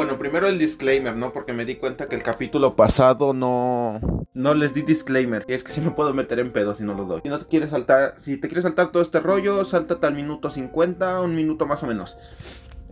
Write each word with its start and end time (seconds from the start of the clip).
bueno, 0.00 0.18
primero 0.18 0.48
el 0.48 0.58
disclaimer, 0.58 1.14
¿no? 1.14 1.30
Porque 1.30 1.52
me 1.52 1.66
di 1.66 1.76
cuenta 1.76 2.08
que 2.08 2.16
el 2.16 2.22
capítulo 2.22 2.74
pasado 2.74 3.34
no 3.34 4.00
no 4.32 4.54
les 4.54 4.72
di 4.72 4.80
disclaimer. 4.80 5.44
Y 5.46 5.52
es 5.52 5.62
que 5.62 5.72
si 5.72 5.82
me 5.82 5.90
puedo 5.90 6.14
meter 6.14 6.38
en 6.38 6.52
pedo 6.52 6.74
si 6.74 6.84
no 6.84 6.94
lo 6.94 7.04
doy. 7.04 7.20
Si 7.22 7.28
no 7.28 7.38
te 7.38 7.44
quieres 7.44 7.68
saltar, 7.68 8.14
si 8.18 8.38
te 8.38 8.48
quieres 8.48 8.62
saltar 8.62 8.92
todo 8.92 9.02
este 9.02 9.20
rollo, 9.20 9.62
sáltate 9.62 10.06
al 10.06 10.14
minuto 10.14 10.48
50, 10.48 11.20
un 11.20 11.36
minuto 11.36 11.66
más 11.66 11.82
o 11.82 11.86
menos. 11.86 12.16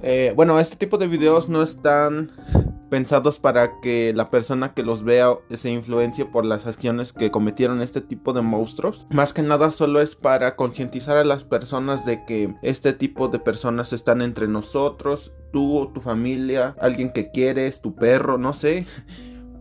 Eh, 0.02 0.32
bueno, 0.36 0.60
este 0.60 0.76
tipo 0.76 0.98
de 0.98 1.08
videos 1.08 1.48
no 1.48 1.62
están 1.62 2.32
pensados 2.88 3.38
para 3.38 3.80
que 3.80 4.12
la 4.14 4.30
persona 4.30 4.72
que 4.72 4.82
los 4.82 5.02
vea 5.02 5.34
se 5.50 5.70
influencie 5.70 6.24
por 6.24 6.44
las 6.44 6.66
acciones 6.66 7.12
que 7.12 7.30
cometieron 7.30 7.82
este 7.82 8.00
tipo 8.00 8.32
de 8.32 8.42
monstruos. 8.42 9.06
Más 9.10 9.32
que 9.32 9.42
nada 9.42 9.70
solo 9.70 10.00
es 10.00 10.14
para 10.14 10.56
concientizar 10.56 11.16
a 11.16 11.24
las 11.24 11.44
personas 11.44 12.06
de 12.06 12.24
que 12.24 12.54
este 12.62 12.92
tipo 12.92 13.28
de 13.28 13.38
personas 13.38 13.92
están 13.92 14.22
entre 14.22 14.48
nosotros, 14.48 15.32
tú, 15.52 15.90
tu 15.92 16.00
familia, 16.00 16.74
alguien 16.80 17.10
que 17.12 17.30
quieres, 17.30 17.80
tu 17.80 17.94
perro, 17.94 18.38
no 18.38 18.52
sé. 18.52 18.86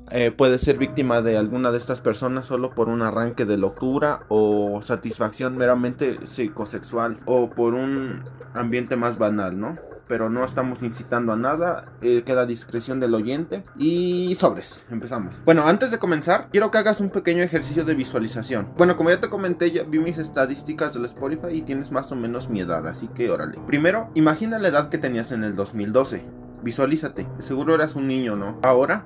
Eh, 0.10 0.32
puede 0.32 0.58
ser 0.58 0.78
víctima 0.78 1.22
de 1.22 1.36
alguna 1.36 1.72
de 1.74 1.80
estas 1.80 2.00
personas 2.00 2.46
solo 2.46 2.74
por 2.74 2.88
un 2.88 3.02
arranque 3.02 3.44
de 3.44 3.58
locura 3.58 4.22
o 4.30 4.82
satisfacción 4.82 5.58
meramente 5.58 6.26
psicosexual 6.26 7.20
o 7.26 7.50
por 7.50 7.74
un 7.74 8.24
ambiente 8.54 8.96
más 8.96 9.18
banal, 9.18 9.60
¿no? 9.60 9.78
Pero 10.08 10.30
no 10.30 10.46
estamos 10.46 10.82
incitando 10.84 11.34
a 11.34 11.36
nada, 11.36 11.92
eh, 12.02 12.24
queda 12.26 12.46
discreción 12.46 13.00
del 13.00 13.14
oyente 13.14 13.64
y 13.78 14.36
sobres, 14.40 14.86
empezamos. 14.90 15.42
Bueno, 15.46 15.68
antes 15.68 15.92
de 15.92 16.00
comenzar, 16.00 16.50
quiero 16.52 16.72
que 16.72 16.78
hagas 16.78 17.00
un 17.00 17.10
pequeño 17.10 17.44
ejercicio 17.44 17.86
de 17.86 17.96
visualización. 17.96 18.70
Bueno, 18.78 18.98
como 18.98 19.10
ya 19.10 19.20
te 19.20 19.30
comenté, 19.30 19.72
ya 19.72 19.84
vi 19.84 20.00
mis 20.00 20.18
estadísticas 20.18 20.94
del 20.94 21.06
Spotify 21.06 21.50
y 21.52 21.62
tienes 21.62 21.92
más 21.92 22.12
o 22.12 22.16
menos 22.16 22.50
mi 22.50 22.62
edad, 22.62 22.88
así 22.88 23.08
que 23.10 23.30
órale. 23.30 23.60
Primero, 23.66 24.10
imagina 24.14 24.60
la 24.60 24.70
edad 24.70 24.90
que 24.90 24.98
tenías 24.98 25.32
en 25.32 25.44
el 25.44 25.56
2012. 25.56 26.26
Visualízate, 26.64 27.28
seguro 27.40 27.76
eras 27.76 27.96
un 27.96 28.08
niño, 28.08 28.36
¿no? 28.36 28.60
Ahora, 28.64 29.06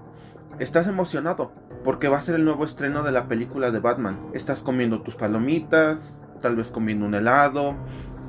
estás 0.59 0.87
emocionado 0.87 1.51
porque 1.83 2.07
va 2.07 2.17
a 2.17 2.21
ser 2.21 2.35
el 2.35 2.45
nuevo 2.45 2.63
estreno 2.63 3.03
de 3.03 3.11
la 3.11 3.27
película 3.27 3.71
de 3.71 3.79
Batman. 3.79 4.19
Estás 4.33 4.63
comiendo 4.63 5.01
tus 5.01 5.15
palomitas, 5.15 6.19
tal 6.41 6.55
vez 6.55 6.71
comiendo 6.71 7.05
un 7.05 7.15
helado, 7.15 7.75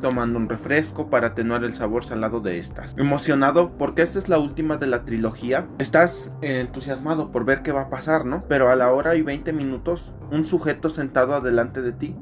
tomando 0.02 0.38
un 0.38 0.50
refresco 0.50 1.08
para 1.08 1.28
atenuar 1.28 1.64
el 1.64 1.74
sabor 1.74 2.04
salado 2.04 2.40
de 2.40 2.58
estas. 2.58 2.94
Emocionado 2.98 3.72
porque 3.78 4.02
esta 4.02 4.18
es 4.18 4.28
la 4.28 4.38
última 4.38 4.76
de 4.76 4.88
la 4.88 5.06
trilogía. 5.06 5.66
Estás 5.78 6.30
entusiasmado 6.42 7.30
por 7.30 7.46
ver 7.46 7.62
qué 7.62 7.72
va 7.72 7.82
a 7.82 7.90
pasar, 7.90 8.26
¿no? 8.26 8.44
Pero 8.48 8.68
a 8.68 8.76
la 8.76 8.92
hora 8.92 9.14
y 9.16 9.22
20 9.22 9.54
minutos, 9.54 10.12
un 10.30 10.44
sujeto 10.44 10.90
sentado 10.90 11.34
adelante 11.34 11.80
de 11.80 11.92
ti 11.92 12.14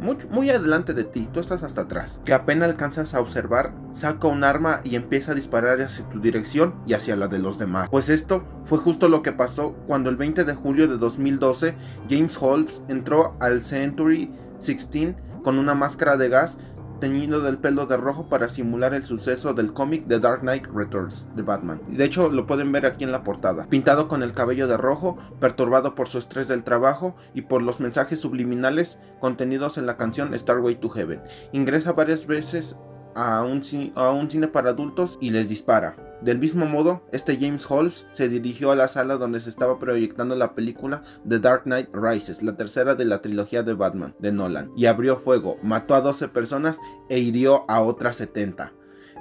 muy, 0.00 0.16
muy, 0.30 0.50
adelante 0.50 0.94
de 0.94 1.04
ti, 1.04 1.28
tú 1.32 1.40
estás 1.40 1.62
hasta 1.62 1.82
atrás, 1.82 2.20
que 2.24 2.32
apenas 2.32 2.70
alcanzas 2.70 3.14
a 3.14 3.20
observar, 3.20 3.74
saca 3.90 4.28
un 4.28 4.44
arma 4.44 4.80
y 4.84 4.94
empieza 4.94 5.32
a 5.32 5.34
disparar 5.34 5.80
hacia 5.80 6.08
tu 6.08 6.20
dirección 6.20 6.74
y 6.86 6.92
hacia 6.92 7.16
la 7.16 7.26
de 7.26 7.40
los 7.40 7.58
demás. 7.58 7.88
Pues 7.90 8.08
esto 8.08 8.44
fue 8.64 8.78
justo 8.78 9.08
lo 9.08 9.22
que 9.22 9.32
pasó 9.32 9.72
cuando 9.86 10.08
el 10.08 10.16
20 10.16 10.44
de 10.44 10.54
julio 10.54 10.86
de 10.86 10.98
2012 10.98 11.74
James 12.08 12.36
Holmes 12.40 12.82
entró 12.88 13.36
al 13.40 13.62
Century 13.62 14.30
16 14.60 15.14
con 15.42 15.58
una 15.58 15.74
máscara 15.74 16.16
de 16.16 16.28
gas 16.28 16.58
teñido 16.98 17.40
del 17.40 17.58
pelo 17.58 17.86
de 17.86 17.96
rojo 17.96 18.28
para 18.28 18.48
simular 18.48 18.94
el 18.94 19.04
suceso 19.04 19.54
del 19.54 19.72
cómic 19.72 20.06
The 20.06 20.18
Dark 20.18 20.40
Knight 20.40 20.66
Returns 20.66 21.28
de 21.34 21.42
Batman. 21.42 21.80
De 21.88 22.04
hecho, 22.04 22.28
lo 22.28 22.46
pueden 22.46 22.72
ver 22.72 22.86
aquí 22.86 23.04
en 23.04 23.12
la 23.12 23.24
portada. 23.24 23.66
Pintado 23.68 24.08
con 24.08 24.22
el 24.22 24.34
cabello 24.34 24.68
de 24.68 24.76
rojo, 24.76 25.18
perturbado 25.40 25.94
por 25.94 26.08
su 26.08 26.18
estrés 26.18 26.48
del 26.48 26.64
trabajo 26.64 27.16
y 27.34 27.42
por 27.42 27.62
los 27.62 27.80
mensajes 27.80 28.20
subliminales 28.20 28.98
contenidos 29.20 29.78
en 29.78 29.86
la 29.86 29.96
canción 29.96 30.36
Starway 30.38 30.76
to 30.76 30.88
Heaven. 30.88 31.22
Ingresa 31.52 31.92
varias 31.92 32.26
veces 32.26 32.76
a 33.14 33.42
un, 33.42 33.62
a 33.94 34.10
un 34.10 34.30
cine 34.30 34.48
para 34.48 34.70
adultos 34.70 35.18
y 35.20 35.30
les 35.30 35.48
dispara. 35.48 36.07
Del 36.20 36.38
mismo 36.38 36.66
modo, 36.66 37.02
este 37.12 37.38
James 37.40 37.64
Holmes 37.70 38.06
se 38.10 38.28
dirigió 38.28 38.72
a 38.72 38.76
la 38.76 38.88
sala 38.88 39.16
donde 39.16 39.40
se 39.40 39.50
estaba 39.50 39.78
proyectando 39.78 40.34
la 40.34 40.54
película 40.54 41.02
The 41.28 41.38
Dark 41.38 41.62
Knight 41.62 41.90
Rises, 41.92 42.42
la 42.42 42.56
tercera 42.56 42.96
de 42.96 43.04
la 43.04 43.22
trilogía 43.22 43.62
de 43.62 43.74
Batman 43.74 44.14
de 44.18 44.32
Nolan, 44.32 44.72
y 44.76 44.86
abrió 44.86 45.16
fuego, 45.16 45.58
mató 45.62 45.94
a 45.94 46.00
12 46.00 46.28
personas 46.28 46.78
e 47.08 47.20
hirió 47.20 47.64
a 47.70 47.80
otras 47.80 48.16
70. 48.16 48.72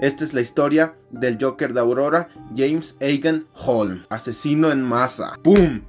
Esta 0.01 0.23
es 0.23 0.33
la 0.33 0.41
historia 0.41 0.95
del 1.11 1.37
Joker 1.39 1.73
de 1.73 1.79
Aurora, 1.79 2.29
James 2.55 2.95
Egan 2.99 3.47
Holmes, 3.53 4.01
asesino 4.09 4.71
en 4.71 4.81
masa. 4.81 5.33
¡Pum! 5.43 5.81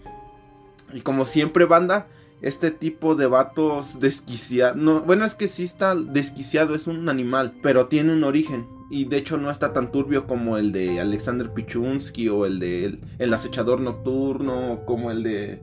Y 0.93 1.01
como 1.01 1.25
siempre, 1.25 1.65
banda, 1.65 2.07
este 2.43 2.71
tipo 2.71 3.15
de 3.15 3.27
vatos 3.27 3.99
desquiciados. 4.01 4.77
No, 4.77 5.01
bueno, 5.01 5.25
es 5.25 5.35
que 5.35 5.49
sí 5.49 5.65
está 5.65 5.95
desquiciado, 5.95 6.75
es 6.75 6.87
un 6.87 7.09
animal, 7.09 7.55
pero 7.63 7.87
tiene 7.87 8.13
un 8.13 8.25
origen. 8.25 8.67
Y 8.91 9.05
de 9.05 9.19
hecho 9.19 9.37
no 9.37 9.51
está 9.51 9.73
tan 9.73 9.93
turbio 9.93 10.27
como 10.27 10.57
el 10.57 10.73
de 10.73 11.01
Alexander 11.01 11.53
Pichunsky 11.53 12.29
o 12.29 12.47
el 12.47 12.59
de 12.59 12.99
el, 13.19 13.35
acechador 13.35 13.81
nocturno, 13.81 14.81
como 14.87 15.11
el 15.11 15.23
de 15.23 15.63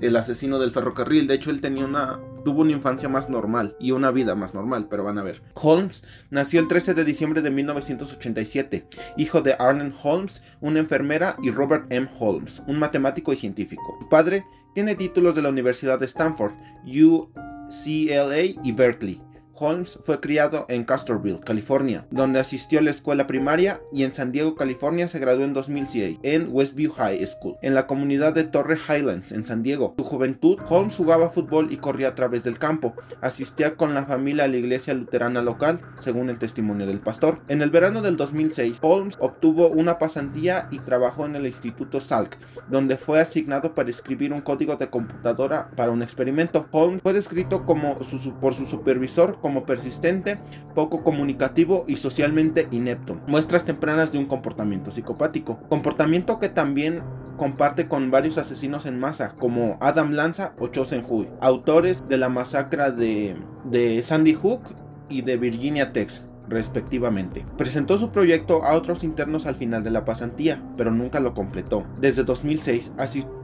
el 0.00 0.16
asesino 0.16 0.58
del 0.58 0.72
ferrocarril. 0.72 1.26
De 1.26 1.34
hecho, 1.34 1.50
él 1.50 1.60
tenía 1.60 1.84
una. 1.84 2.20
tuvo 2.44 2.62
una 2.62 2.72
infancia 2.72 3.08
más 3.08 3.28
normal 3.28 3.76
y 3.78 3.92
una 3.92 4.10
vida 4.10 4.34
más 4.34 4.54
normal, 4.54 4.88
pero 4.90 5.04
van 5.04 5.18
a 5.18 5.22
ver. 5.22 5.42
Holmes 5.54 6.02
nació 6.30 6.60
el 6.60 6.68
13 6.68 6.94
de 6.94 7.04
diciembre 7.04 7.42
de 7.42 7.50
1987, 7.50 8.88
hijo 9.16 9.40
de 9.40 9.54
Arlen 9.58 9.94
Holmes, 10.02 10.42
una 10.60 10.80
enfermera, 10.80 11.36
y 11.42 11.50
Robert 11.50 11.86
M. 11.90 12.08
Holmes, 12.18 12.62
un 12.66 12.78
matemático 12.78 13.32
y 13.32 13.36
científico. 13.36 13.96
Su 14.00 14.08
padre 14.08 14.44
tiene 14.78 14.94
títulos 14.94 15.34
de 15.34 15.42
la 15.42 15.48
Universidad 15.48 15.98
de 15.98 16.06
Stanford, 16.06 16.52
UCLA 16.84 18.42
y 18.62 18.70
Berkeley. 18.70 19.20
Holmes 19.60 19.98
fue 20.04 20.20
criado 20.20 20.66
en 20.68 20.84
Castorville, 20.84 21.40
California, 21.40 22.06
donde 22.10 22.38
asistió 22.38 22.78
a 22.78 22.82
la 22.82 22.90
escuela 22.90 23.26
primaria 23.26 23.80
y 23.92 24.04
en 24.04 24.12
San 24.12 24.30
Diego, 24.30 24.54
California 24.54 25.08
se 25.08 25.18
graduó 25.18 25.44
en 25.44 25.54
2006 25.54 26.20
en 26.22 26.48
Westview 26.50 26.92
High 26.92 27.26
School, 27.26 27.56
en 27.62 27.74
la 27.74 27.86
comunidad 27.86 28.34
de 28.34 28.44
Torre 28.44 28.76
Highlands, 28.76 29.32
en 29.32 29.44
San 29.44 29.62
Diego. 29.62 29.94
Su 29.98 30.04
juventud, 30.04 30.58
Holmes 30.68 30.96
jugaba 30.96 31.30
fútbol 31.30 31.72
y 31.72 31.78
corría 31.78 32.08
a 32.08 32.14
través 32.14 32.44
del 32.44 32.58
campo. 32.58 32.94
Asistía 33.20 33.74
con 33.74 33.94
la 33.94 34.04
familia 34.04 34.44
a 34.44 34.48
la 34.48 34.56
iglesia 34.56 34.94
luterana 34.94 35.42
local, 35.42 35.80
según 35.98 36.30
el 36.30 36.38
testimonio 36.38 36.86
del 36.86 37.00
pastor. 37.00 37.40
En 37.48 37.62
el 37.62 37.70
verano 37.70 38.02
del 38.02 38.16
2006, 38.16 38.78
Holmes 38.82 39.16
obtuvo 39.18 39.68
una 39.68 39.98
pasantía 39.98 40.68
y 40.70 40.78
trabajó 40.78 41.26
en 41.26 41.36
el 41.36 41.46
Instituto 41.46 42.00
Salk, 42.00 42.38
donde 42.68 42.96
fue 42.96 43.20
asignado 43.20 43.74
para 43.74 43.90
escribir 43.90 44.32
un 44.32 44.40
código 44.40 44.76
de 44.76 44.88
computadora 44.88 45.70
para 45.76 45.90
un 45.90 46.02
experimento. 46.02 46.66
Holmes 46.70 47.02
fue 47.02 47.12
descrito 47.12 47.64
como 47.64 47.98
por 48.40 48.54
su 48.54 48.66
supervisor 48.66 49.38
como 49.40 49.47
persistente, 49.64 50.38
poco 50.74 51.02
comunicativo 51.02 51.84
y 51.86 51.96
socialmente 51.96 52.68
inepto. 52.70 53.20
Muestras 53.26 53.64
tempranas 53.64 54.12
de 54.12 54.18
un 54.18 54.26
comportamiento 54.26 54.90
psicopático. 54.90 55.58
Comportamiento 55.68 56.38
que 56.38 56.48
también 56.48 57.02
comparte 57.36 57.88
con 57.88 58.10
varios 58.10 58.38
asesinos 58.38 58.86
en 58.86 58.98
masa, 58.98 59.34
como 59.38 59.78
Adam 59.80 60.12
Lanza 60.12 60.52
o 60.58 60.68
Chosen 60.68 61.04
Hui, 61.08 61.28
autores 61.40 62.04
de 62.08 62.18
la 62.18 62.28
masacre 62.28 62.90
de, 62.92 63.36
de 63.64 64.02
Sandy 64.02 64.34
Hook 64.34 64.60
y 65.08 65.22
de 65.22 65.36
Virginia 65.36 65.92
Tex 65.92 66.24
respectivamente. 66.48 67.44
Presentó 67.56 67.98
su 67.98 68.10
proyecto 68.10 68.64
a 68.64 68.74
otros 68.74 69.04
internos 69.04 69.46
al 69.46 69.54
final 69.54 69.84
de 69.84 69.90
la 69.90 70.04
pasantía, 70.04 70.62
pero 70.76 70.90
nunca 70.90 71.20
lo 71.20 71.34
completó. 71.34 71.86
Desde 72.00 72.24
2006 72.24 72.92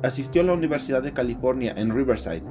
asistió 0.03 0.43
a 0.43 0.45
la 0.45 0.55
Universidad 0.55 1.03
de 1.03 1.13
California 1.13 1.75
en 1.77 1.95
Riverside, 1.95 2.43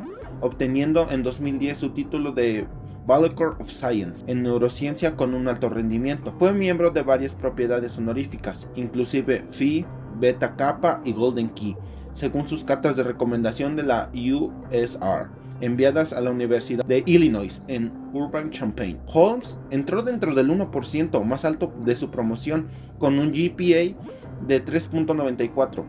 obteniendo 0.42 1.10
en 1.10 1.24
2010 1.24 1.78
su 1.78 1.90
título 1.92 2.32
de 2.32 2.68
Bachelor 3.06 3.58
of 3.60 3.70
Science 3.70 4.24
en 4.28 4.44
neurociencia 4.44 5.16
con 5.16 5.34
un 5.34 5.48
alto 5.48 5.70
rendimiento. 5.70 6.34
Fue 6.40 6.54
miembro 6.54 6.92
de 6.92 7.02
varias 7.02 7.36
propiedades 7.36 7.98
honoríficas, 7.98 8.68
inclusive 8.76 9.46
Phi, 9.52 9.86
Beta 10.20 10.56
Kappa 10.56 11.02
y 11.04 11.12
Golden 11.12 11.50
Key, 11.50 11.76
según 12.14 12.48
sus 12.48 12.64
cartas 12.64 12.96
de 12.96 13.04
recomendación 13.04 13.76
de 13.76 13.84
la 13.84 14.10
USR 14.14 15.44
enviadas 15.62 16.14
a 16.14 16.22
la 16.22 16.32
Universidad 16.32 16.86
de 16.86 17.04
Illinois 17.06 17.62
en 17.68 17.92
Urban-Champaign. 18.14 19.00
Holmes 19.14 19.58
entró 19.70 20.04
dentro 20.04 20.36
del 20.36 20.50
1% 20.50 21.24
más 21.24 21.46
alto 21.46 21.74
de 21.86 21.96
su 21.96 22.10
promoción 22.10 22.68
con 23.00 23.18
un 23.18 23.32
GPA 23.32 23.96
de 24.48 24.66
3.94. 24.66 25.84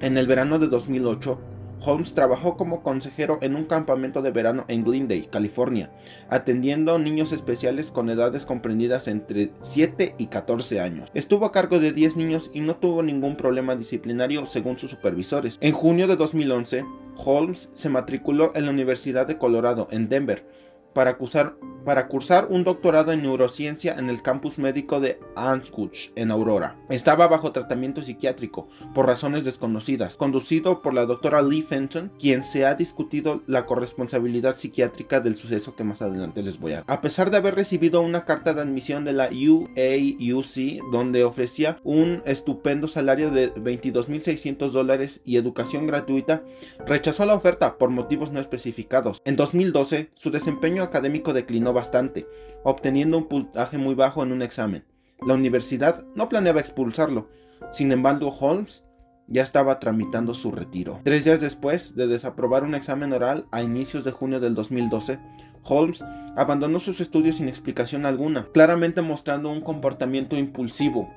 En 0.00 0.16
el 0.16 0.26
verano 0.26 0.58
de 0.58 0.68
2008, 0.68 1.38
Holmes 1.84 2.14
trabajó 2.14 2.56
como 2.56 2.82
consejero 2.82 3.38
en 3.42 3.56
un 3.56 3.64
campamento 3.64 4.22
de 4.22 4.30
verano 4.30 4.64
en 4.68 4.84
Glendale, 4.84 5.28
California, 5.30 5.90
atendiendo 6.28 6.98
niños 6.98 7.32
especiales 7.32 7.90
con 7.90 8.08
edades 8.08 8.46
comprendidas 8.46 9.08
entre 9.08 9.50
7 9.60 10.14
y 10.18 10.26
14 10.26 10.80
años. 10.80 11.10
Estuvo 11.14 11.46
a 11.46 11.52
cargo 11.52 11.80
de 11.80 11.92
10 11.92 12.16
niños 12.16 12.50
y 12.54 12.60
no 12.60 12.76
tuvo 12.76 13.02
ningún 13.02 13.36
problema 13.36 13.74
disciplinario 13.74 14.46
según 14.46 14.78
sus 14.78 14.90
supervisores. 14.90 15.58
En 15.60 15.72
junio 15.72 16.06
de 16.06 16.16
2011, 16.16 16.84
Holmes 17.16 17.70
se 17.72 17.88
matriculó 17.88 18.52
en 18.54 18.66
la 18.66 18.70
Universidad 18.70 19.26
de 19.26 19.38
Colorado 19.38 19.88
en 19.90 20.08
Denver 20.08 20.46
para 20.92 21.16
cursar, 21.16 21.56
para 21.84 22.08
cursar 22.08 22.46
un 22.50 22.64
doctorado 22.64 23.12
en 23.12 23.22
neurociencia 23.22 23.94
en 23.98 24.08
el 24.08 24.22
campus 24.22 24.58
médico 24.58 25.00
de 25.00 25.18
Anskuch, 25.36 26.10
en 26.16 26.30
Aurora. 26.30 26.76
Estaba 26.88 27.26
bajo 27.26 27.52
tratamiento 27.52 28.02
psiquiátrico 28.02 28.68
por 28.94 29.06
razones 29.06 29.44
desconocidas, 29.44 30.16
conducido 30.16 30.82
por 30.82 30.94
la 30.94 31.06
doctora 31.06 31.42
Lee 31.42 31.62
Fenton, 31.62 32.12
quien 32.18 32.44
se 32.44 32.66
ha 32.66 32.74
discutido 32.74 33.42
la 33.46 33.66
corresponsabilidad 33.66 34.56
psiquiátrica 34.56 35.20
del 35.20 35.36
suceso 35.36 35.74
que 35.74 35.84
más 35.84 36.02
adelante 36.02 36.42
les 36.42 36.58
voy 36.58 36.72
a 36.72 36.76
dar. 36.76 36.84
A 36.86 37.00
pesar 37.00 37.30
de 37.30 37.38
haber 37.38 37.54
recibido 37.54 38.00
una 38.00 38.24
carta 38.24 38.54
de 38.54 38.60
admisión 38.60 39.04
de 39.04 39.12
la 39.12 39.28
UAUC, 39.28 40.90
donde 40.90 41.24
ofrecía 41.24 41.78
un 41.82 42.22
estupendo 42.26 42.88
salario 42.88 43.30
de 43.30 43.52
22.600 43.54 44.70
dólares 44.70 45.20
y 45.24 45.36
educación 45.36 45.86
gratuita, 45.86 46.42
rechazó 46.86 47.26
la 47.26 47.34
oferta 47.34 47.78
por 47.78 47.90
motivos 47.90 48.32
no 48.32 48.40
especificados. 48.40 49.20
En 49.24 49.36
2012, 49.36 50.10
su 50.14 50.30
desempeño 50.30 50.81
académico 50.82 51.32
declinó 51.32 51.72
bastante, 51.72 52.26
obteniendo 52.64 53.18
un 53.18 53.28
puntaje 53.28 53.78
muy 53.78 53.94
bajo 53.94 54.22
en 54.22 54.32
un 54.32 54.42
examen. 54.42 54.84
La 55.26 55.34
universidad 55.34 56.04
no 56.14 56.28
planeaba 56.28 56.60
expulsarlo. 56.60 57.28
Sin 57.70 57.92
embargo, 57.92 58.34
Holmes 58.40 58.84
ya 59.28 59.42
estaba 59.42 59.78
tramitando 59.78 60.34
su 60.34 60.50
retiro. 60.50 61.00
Tres 61.04 61.24
días 61.24 61.40
después 61.40 61.94
de 61.94 62.06
desaprobar 62.06 62.64
un 62.64 62.74
examen 62.74 63.12
oral 63.12 63.46
a 63.50 63.62
inicios 63.62 64.04
de 64.04 64.10
junio 64.10 64.40
del 64.40 64.54
2012, 64.54 65.18
Holmes 65.64 66.04
abandonó 66.36 66.78
sus 66.78 67.00
estudios 67.00 67.36
sin 67.36 67.48
explicación 67.48 68.04
alguna, 68.04 68.46
claramente 68.52 69.00
mostrando 69.00 69.50
un 69.50 69.60
comportamiento 69.60 70.36
impulsivo, 70.36 71.08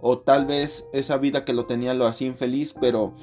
o 0.00 0.18
tal 0.18 0.46
vez 0.46 0.86
esa 0.92 1.18
vida 1.18 1.44
que 1.44 1.52
lo 1.52 1.66
tenía 1.66 1.94
lo 1.94 2.06
hacía 2.06 2.28
infeliz, 2.28 2.74
pero 2.80 3.16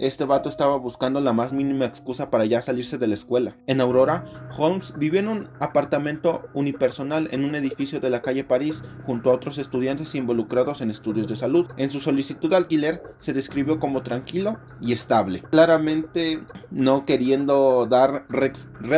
este 0.00 0.24
vato 0.24 0.48
estaba 0.48 0.76
buscando 0.76 1.20
la 1.20 1.34
más 1.34 1.52
mínima 1.52 1.84
excusa 1.84 2.30
para 2.30 2.46
ya 2.46 2.62
salirse 2.62 2.96
de 2.96 3.06
la 3.06 3.14
escuela. 3.14 3.56
En 3.66 3.80
Aurora, 3.82 4.24
Holmes 4.56 4.94
vivió 4.96 5.20
en 5.20 5.28
un 5.28 5.48
apartamento 5.60 6.48
unipersonal 6.54 7.28
en 7.32 7.44
un 7.44 7.54
edificio 7.54 8.00
de 8.00 8.08
la 8.08 8.22
calle 8.22 8.42
París 8.42 8.82
junto 9.04 9.30
a 9.30 9.34
otros 9.34 9.58
estudiantes 9.58 10.14
involucrados 10.14 10.80
en 10.80 10.90
estudios 10.90 11.28
de 11.28 11.36
salud. 11.36 11.66
En 11.76 11.90
su 11.90 12.00
solicitud 12.00 12.48
de 12.48 12.56
alquiler 12.56 13.02
se 13.18 13.34
describió 13.34 13.78
como 13.78 14.02
tranquilo 14.02 14.58
y 14.80 14.92
estable. 14.92 15.42
Claramente 15.50 16.42
no 16.70 17.04
queriendo 17.04 17.86
dar 17.86 18.24
red, 18.30 18.54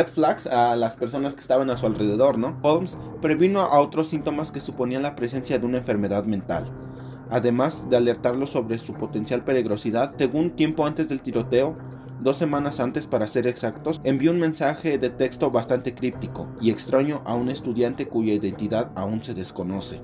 flags 0.07 0.47
a 0.47 0.75
las 0.77 0.95
personas 0.95 1.33
que 1.33 1.41
estaban 1.41 1.69
a 1.69 1.77
su 1.77 1.85
alrededor, 1.85 2.37
¿no? 2.37 2.57
Holmes 2.61 2.97
previno 3.21 3.61
a 3.61 3.79
otros 3.79 4.07
síntomas 4.07 4.51
que 4.51 4.61
suponían 4.61 5.03
la 5.03 5.15
presencia 5.15 5.59
de 5.59 5.65
una 5.65 5.79
enfermedad 5.79 6.23
mental 6.23 6.71
además 7.33 7.83
de 7.89 7.97
alertarlo 7.97 8.45
sobre 8.45 8.77
su 8.77 8.93
potencial 8.93 9.43
peligrosidad, 9.43 10.13
según 10.17 10.51
tiempo 10.51 10.85
antes 10.85 11.09
del 11.09 11.23
tiroteo, 11.23 11.75
dos 12.21 12.37
semanas 12.37 12.79
antes 12.79 13.07
para 13.07 13.25
ser 13.25 13.47
exactos, 13.47 13.99
envió 14.03 14.29
un 14.29 14.37
mensaje 14.37 14.99
de 14.99 15.09
texto 15.09 15.49
bastante 15.49 15.95
críptico 15.95 16.47
y 16.61 16.69
extraño 16.69 17.23
a 17.25 17.33
un 17.33 17.49
estudiante 17.49 18.07
cuya 18.07 18.35
identidad 18.35 18.91
aún 18.93 19.23
se 19.23 19.33
desconoce, 19.33 19.99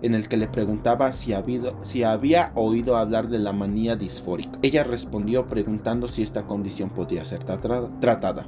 en 0.00 0.14
el 0.14 0.26
que 0.26 0.38
le 0.38 0.48
preguntaba 0.48 1.12
si, 1.12 1.34
si 1.82 2.02
había 2.02 2.50
oído 2.54 2.96
hablar 2.96 3.28
de 3.28 3.40
la 3.40 3.52
manía 3.52 3.94
disfórica. 3.94 4.58
Ella 4.62 4.82
respondió 4.82 5.48
preguntando 5.48 6.08
si 6.08 6.22
esta 6.22 6.46
condición 6.46 6.88
podía 6.88 7.26
ser 7.26 7.44
tratada. 7.44 8.46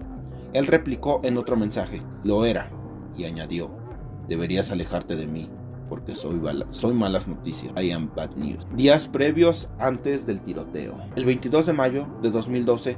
Él 0.55 0.67
replicó 0.67 1.20
en 1.23 1.37
otro 1.37 1.56
mensaje, 1.56 2.00
lo 2.25 2.46
era, 2.46 2.70
y 3.14 3.25
añadió, 3.25 3.70
deberías 4.26 4.70
alejarte 4.70 5.17
de 5.17 5.26
mí 5.26 5.50
porque 5.92 6.14
soy, 6.14 6.94
malas 6.94 7.28
noticias. 7.28 7.70
I 7.76 7.90
am 7.90 8.10
bad 8.16 8.30
news. 8.34 8.66
Días 8.74 9.06
previos 9.06 9.68
antes 9.78 10.24
del 10.24 10.40
tiroteo. 10.40 10.96
El 11.16 11.26
22 11.26 11.66
de 11.66 11.74
mayo 11.74 12.06
de 12.22 12.30
2012, 12.30 12.96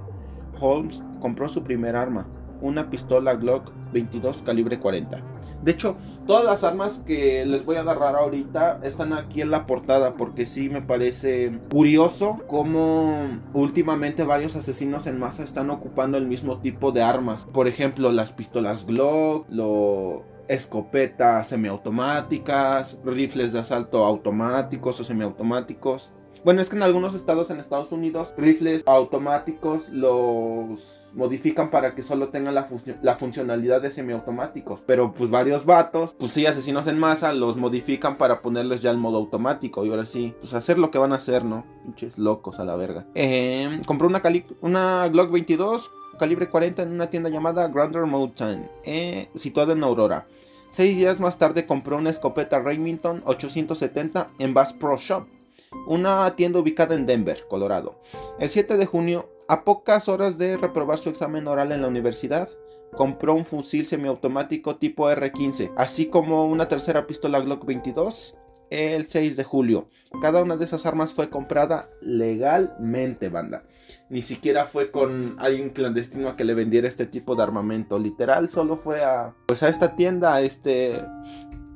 Holmes 0.60 1.02
compró 1.18 1.48
su 1.48 1.64
primer 1.64 1.96
arma, 1.96 2.24
una 2.60 2.90
pistola 2.90 3.34
Glock 3.34 3.72
22 3.92 4.44
calibre 4.44 4.78
40. 4.78 5.20
De 5.64 5.72
hecho, 5.72 5.96
todas 6.24 6.44
las 6.44 6.62
armas 6.62 7.00
que 7.04 7.44
les 7.44 7.64
voy 7.64 7.74
a 7.74 7.80
agarrar 7.80 8.14
ahorita 8.14 8.78
están 8.84 9.12
aquí 9.12 9.40
en 9.40 9.50
la 9.50 9.66
portada 9.66 10.14
porque 10.14 10.46
sí 10.46 10.68
me 10.68 10.80
parece 10.80 11.58
curioso 11.72 12.44
cómo 12.46 13.40
últimamente 13.54 14.22
varios 14.22 14.54
asesinos 14.54 15.08
en 15.08 15.18
masa 15.18 15.42
están 15.42 15.70
ocupando 15.70 16.16
el 16.16 16.28
mismo 16.28 16.58
tipo 16.58 16.92
de 16.92 17.02
armas. 17.02 17.44
Por 17.46 17.66
ejemplo, 17.66 18.12
las 18.12 18.30
pistolas 18.30 18.86
Glock, 18.86 19.46
lo 19.48 20.32
escopetas 20.48 21.48
semiautomáticas, 21.48 22.98
rifles 23.04 23.52
de 23.52 23.60
asalto 23.60 24.04
automáticos 24.04 25.00
o 25.00 25.04
semiautomáticos. 25.04 26.12
Bueno, 26.44 26.60
es 26.60 26.68
que 26.68 26.76
en 26.76 26.82
algunos 26.82 27.14
estados 27.14 27.50
en 27.50 27.58
Estados 27.58 27.90
Unidos, 27.90 28.32
rifles 28.36 28.82
automáticos 28.86 29.88
los 29.88 31.04
modifican 31.14 31.70
para 31.70 31.94
que 31.94 32.02
solo 32.02 32.28
tengan 32.28 32.54
la, 32.54 32.68
la, 33.02 33.16
funcionalidad 33.16 33.80
de 33.80 33.90
semiautomáticos. 33.90 34.82
Pero 34.86 35.14
pues 35.14 35.30
varios 35.30 35.64
vatos, 35.64 36.14
pues 36.18 36.32
sí, 36.32 36.44
asesinos 36.44 36.86
en 36.86 36.98
masa, 36.98 37.32
los 37.32 37.56
modifican 37.56 38.16
para 38.16 38.42
ponerles 38.42 38.82
ya 38.82 38.90
el 38.90 38.98
modo 38.98 39.16
automático. 39.16 39.86
Y 39.86 39.90
ahora 39.90 40.04
sí, 40.04 40.34
pues 40.40 40.52
hacer 40.52 40.76
lo 40.76 40.90
que 40.90 40.98
van 40.98 41.12
a 41.12 41.16
hacer, 41.16 41.44
¿no? 41.44 41.64
Pinches 41.84 42.18
locos 42.18 42.58
a 42.58 42.64
la 42.64 42.76
verga. 42.76 43.06
Eh, 43.14 43.80
compró 43.86 44.08
una, 44.08 44.20
una 44.60 45.08
Glock 45.08 45.30
22 45.30 45.90
calibre 46.16 46.48
40 46.48 46.82
en 46.82 46.92
una 46.92 47.10
tienda 47.10 47.28
llamada 47.28 47.68
Grander 47.68 48.06
Mountain, 48.06 48.70
eh, 48.84 49.28
situada 49.34 49.72
en 49.72 49.82
Aurora. 49.82 50.26
Seis 50.70 50.96
días 50.96 51.20
más 51.20 51.38
tarde 51.38 51.66
compró 51.66 51.96
una 51.96 52.10
escopeta 52.10 52.58
Remington 52.58 53.22
870 53.26 54.30
en 54.38 54.54
Bass 54.54 54.72
Pro 54.72 54.96
Shop, 54.96 55.26
una 55.86 56.34
tienda 56.36 56.58
ubicada 56.58 56.94
en 56.94 57.06
Denver, 57.06 57.46
Colorado. 57.48 58.00
El 58.38 58.48
7 58.48 58.76
de 58.76 58.86
junio, 58.86 59.28
a 59.48 59.64
pocas 59.64 60.08
horas 60.08 60.38
de 60.38 60.56
reprobar 60.56 60.98
su 60.98 61.10
examen 61.10 61.46
oral 61.46 61.72
en 61.72 61.82
la 61.82 61.88
universidad, 61.88 62.48
compró 62.96 63.34
un 63.34 63.44
fusil 63.44 63.86
semiautomático 63.86 64.76
tipo 64.76 65.10
R15, 65.10 65.72
así 65.76 66.06
como 66.06 66.46
una 66.46 66.68
tercera 66.68 67.06
pistola 67.06 67.40
Glock 67.40 67.64
22 67.64 68.36
el 68.74 69.06
6 69.06 69.36
de 69.36 69.44
julio. 69.44 69.88
Cada 70.20 70.42
una 70.42 70.56
de 70.56 70.64
esas 70.64 70.86
armas 70.86 71.12
fue 71.12 71.30
comprada 71.30 71.88
legalmente, 72.00 73.28
banda. 73.28 73.64
Ni 74.08 74.22
siquiera 74.22 74.66
fue 74.66 74.90
con 74.90 75.36
alguien 75.38 75.70
clandestino 75.70 76.28
a 76.28 76.36
que 76.36 76.44
le 76.44 76.54
vendiera 76.54 76.88
este 76.88 77.06
tipo 77.06 77.34
de 77.34 77.42
armamento. 77.42 77.98
Literal, 77.98 78.48
solo 78.48 78.76
fue 78.76 79.02
a 79.02 79.34
pues 79.46 79.62
a 79.62 79.68
esta 79.68 79.96
tienda, 79.96 80.34
a 80.34 80.42
este 80.42 81.04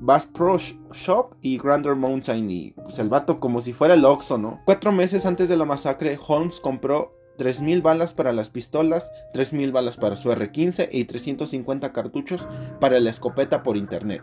Bass 0.01 0.27
Pro 0.27 0.59
Shop 0.93 1.35
y 1.41 1.59
Grander 1.59 1.97
Mountain 1.97 2.51
y 2.51 2.71
pues 2.73 2.99
el 2.99 3.09
vato 3.09 3.41
como 3.41 3.61
si 3.61 3.73
fuera 3.73 3.95
el 3.95 4.05
Oxxo, 4.05 4.39
¿no? 4.39 4.61
Cuatro 4.65 4.93
meses 4.93 5.27
antes 5.27 5.49
de 5.49 5.57
la 5.57 5.65
masacre, 5.65 6.19
Holmes 6.27 6.61
compró 6.61 7.19
3.000 7.39 7.83
balas 7.83 8.15
para 8.15 8.33
las 8.33 8.51
pistolas, 8.51 9.11
3.000 9.35 9.73
balas 9.73 9.97
para 9.97 10.17
su 10.17 10.31
R15 10.31 10.89
y 10.91 11.05
350 11.05 11.93
cartuchos 11.93 12.47
para 12.81 13.01
la 13.01 13.11
escopeta 13.11 13.63
por 13.63 13.77
internet. 13.77 14.23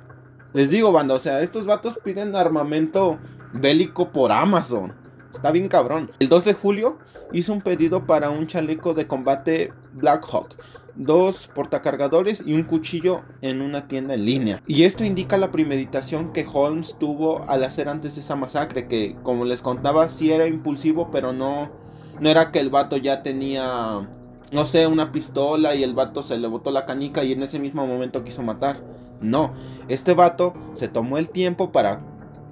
Les 0.55 0.69
digo, 0.69 0.93
banda, 0.93 1.15
o 1.15 1.19
sea, 1.19 1.41
estos 1.41 1.65
vatos 1.65 1.99
piden 2.01 2.33
armamento 2.33 3.19
bélico 3.51 4.13
por 4.13 4.31
Amazon. 4.31 4.93
Está 5.33 5.51
bien 5.51 5.67
cabrón. 5.67 6.09
El 6.19 6.29
2 6.29 6.45
de 6.45 6.53
julio 6.53 6.97
hizo 7.33 7.51
un 7.51 7.59
pedido 7.59 8.05
para 8.05 8.29
un 8.29 8.47
chaleco 8.47 8.93
de 8.93 9.05
combate 9.05 9.73
Blackhawk, 9.91 10.55
dos 10.95 11.49
portacargadores 11.53 12.41
y 12.47 12.53
un 12.53 12.63
cuchillo 12.63 13.23
en 13.41 13.59
una 13.59 13.89
tienda 13.89 14.13
en 14.13 14.23
línea. 14.23 14.61
Y 14.65 14.83
esto 14.83 15.03
indica 15.03 15.37
la 15.37 15.51
premeditación 15.51 16.31
que 16.31 16.47
Holmes 16.49 16.95
tuvo 16.97 17.43
al 17.49 17.65
hacer 17.65 17.89
antes 17.89 18.17
esa 18.17 18.37
masacre, 18.37 18.87
que 18.87 19.17
como 19.23 19.43
les 19.43 19.61
contaba, 19.61 20.09
sí 20.09 20.31
era 20.31 20.47
impulsivo, 20.47 21.11
pero 21.11 21.33
no, 21.33 21.69
no 22.21 22.29
era 22.29 22.53
que 22.53 22.61
el 22.61 22.69
vato 22.69 22.95
ya 22.95 23.23
tenía, 23.23 24.07
no 24.51 24.65
sé, 24.65 24.87
una 24.87 25.11
pistola 25.11 25.75
y 25.75 25.83
el 25.83 25.93
vato 25.93 26.23
se 26.23 26.37
le 26.37 26.47
botó 26.47 26.71
la 26.71 26.85
canica 26.85 27.23
y 27.23 27.31
en 27.31 27.43
ese 27.43 27.59
mismo 27.59 27.85
momento 27.85 28.23
quiso 28.23 28.43
matar. 28.43 28.81
No, 29.21 29.53
este 29.87 30.13
vato 30.13 30.53
se 30.73 30.87
tomó 30.87 31.17
el 31.17 31.29
tiempo 31.29 31.71
para 31.71 32.01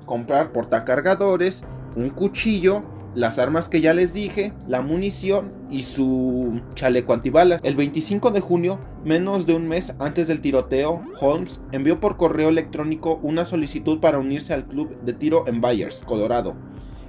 comprar 0.05 0.51
portacargadores, 0.51 1.63
un 1.95 2.09
cuchillo, 2.09 2.83
las 3.15 3.37
armas 3.37 3.69
que 3.69 3.81
ya 3.81 3.93
les 3.93 4.13
dije, 4.13 4.53
la 4.67 4.81
munición 4.81 5.51
y 5.69 5.83
su 5.83 6.61
chaleco 6.73 7.13
antibalas. 7.13 7.61
El 7.63 7.75
25 7.75 8.31
de 8.31 8.39
junio, 8.39 8.79
menos 9.05 9.45
de 9.45 9.53
un 9.53 9.67
mes 9.67 9.93
antes 9.99 10.27
del 10.27 10.41
tiroteo, 10.41 11.03
Holmes 11.21 11.59
envió 11.71 11.99
por 11.99 12.17
correo 12.17 12.49
electrónico 12.49 13.19
una 13.21 13.45
solicitud 13.45 13.99
para 13.99 14.17
unirse 14.17 14.53
al 14.53 14.65
club 14.65 14.99
de 15.01 15.13
tiro 15.13 15.47
en 15.47 15.61
Byers, 15.61 16.03
Colorado. 16.05 16.55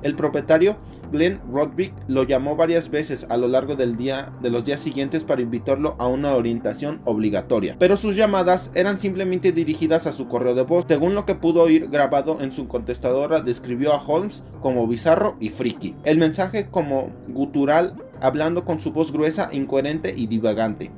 El 0.04 0.14
propietario, 0.16 0.76
Glenn 1.10 1.40
Roderick, 1.50 1.94
lo 2.08 2.24
llamó 2.24 2.56
varias 2.56 2.90
veces 2.90 3.26
a 3.30 3.38
lo 3.38 3.48
largo 3.48 3.74
del 3.74 3.96
día, 3.96 4.32
de 4.42 4.50
los 4.50 4.66
días 4.66 4.80
siguientes 4.80 5.24
para 5.24 5.40
invitarlo 5.40 5.96
a 5.98 6.06
una 6.06 6.34
orientación 6.34 7.00
obligatoria, 7.06 7.74
pero 7.78 7.96
sus 7.96 8.14
llamadas 8.14 8.70
eran 8.74 8.98
simplemente 9.00 9.50
dirigidas 9.50 10.06
a 10.06 10.12
su 10.12 10.28
correo 10.28 10.54
de 10.54 10.62
voz. 10.62 10.84
Según 10.86 11.14
lo 11.14 11.24
que 11.24 11.34
pudo 11.34 11.62
oír 11.62 11.88
grabado 11.88 12.38
en 12.42 12.52
su 12.52 12.68
contestadora, 12.68 13.40
describió 13.40 13.94
a 13.94 14.06
Holmes 14.06 14.44
como 14.60 14.86
bizarro 14.86 15.36
y 15.40 15.48
friki. 15.48 15.96
El 16.04 16.18
mensaje 16.18 16.68
como 16.70 17.10
gutural, 17.28 17.94
hablando 18.20 18.66
con 18.66 18.80
su 18.80 18.92
voz 18.92 19.10
gruesa, 19.10 19.48
incoherente 19.52 20.12
y 20.14 20.26
divagante. 20.26 20.90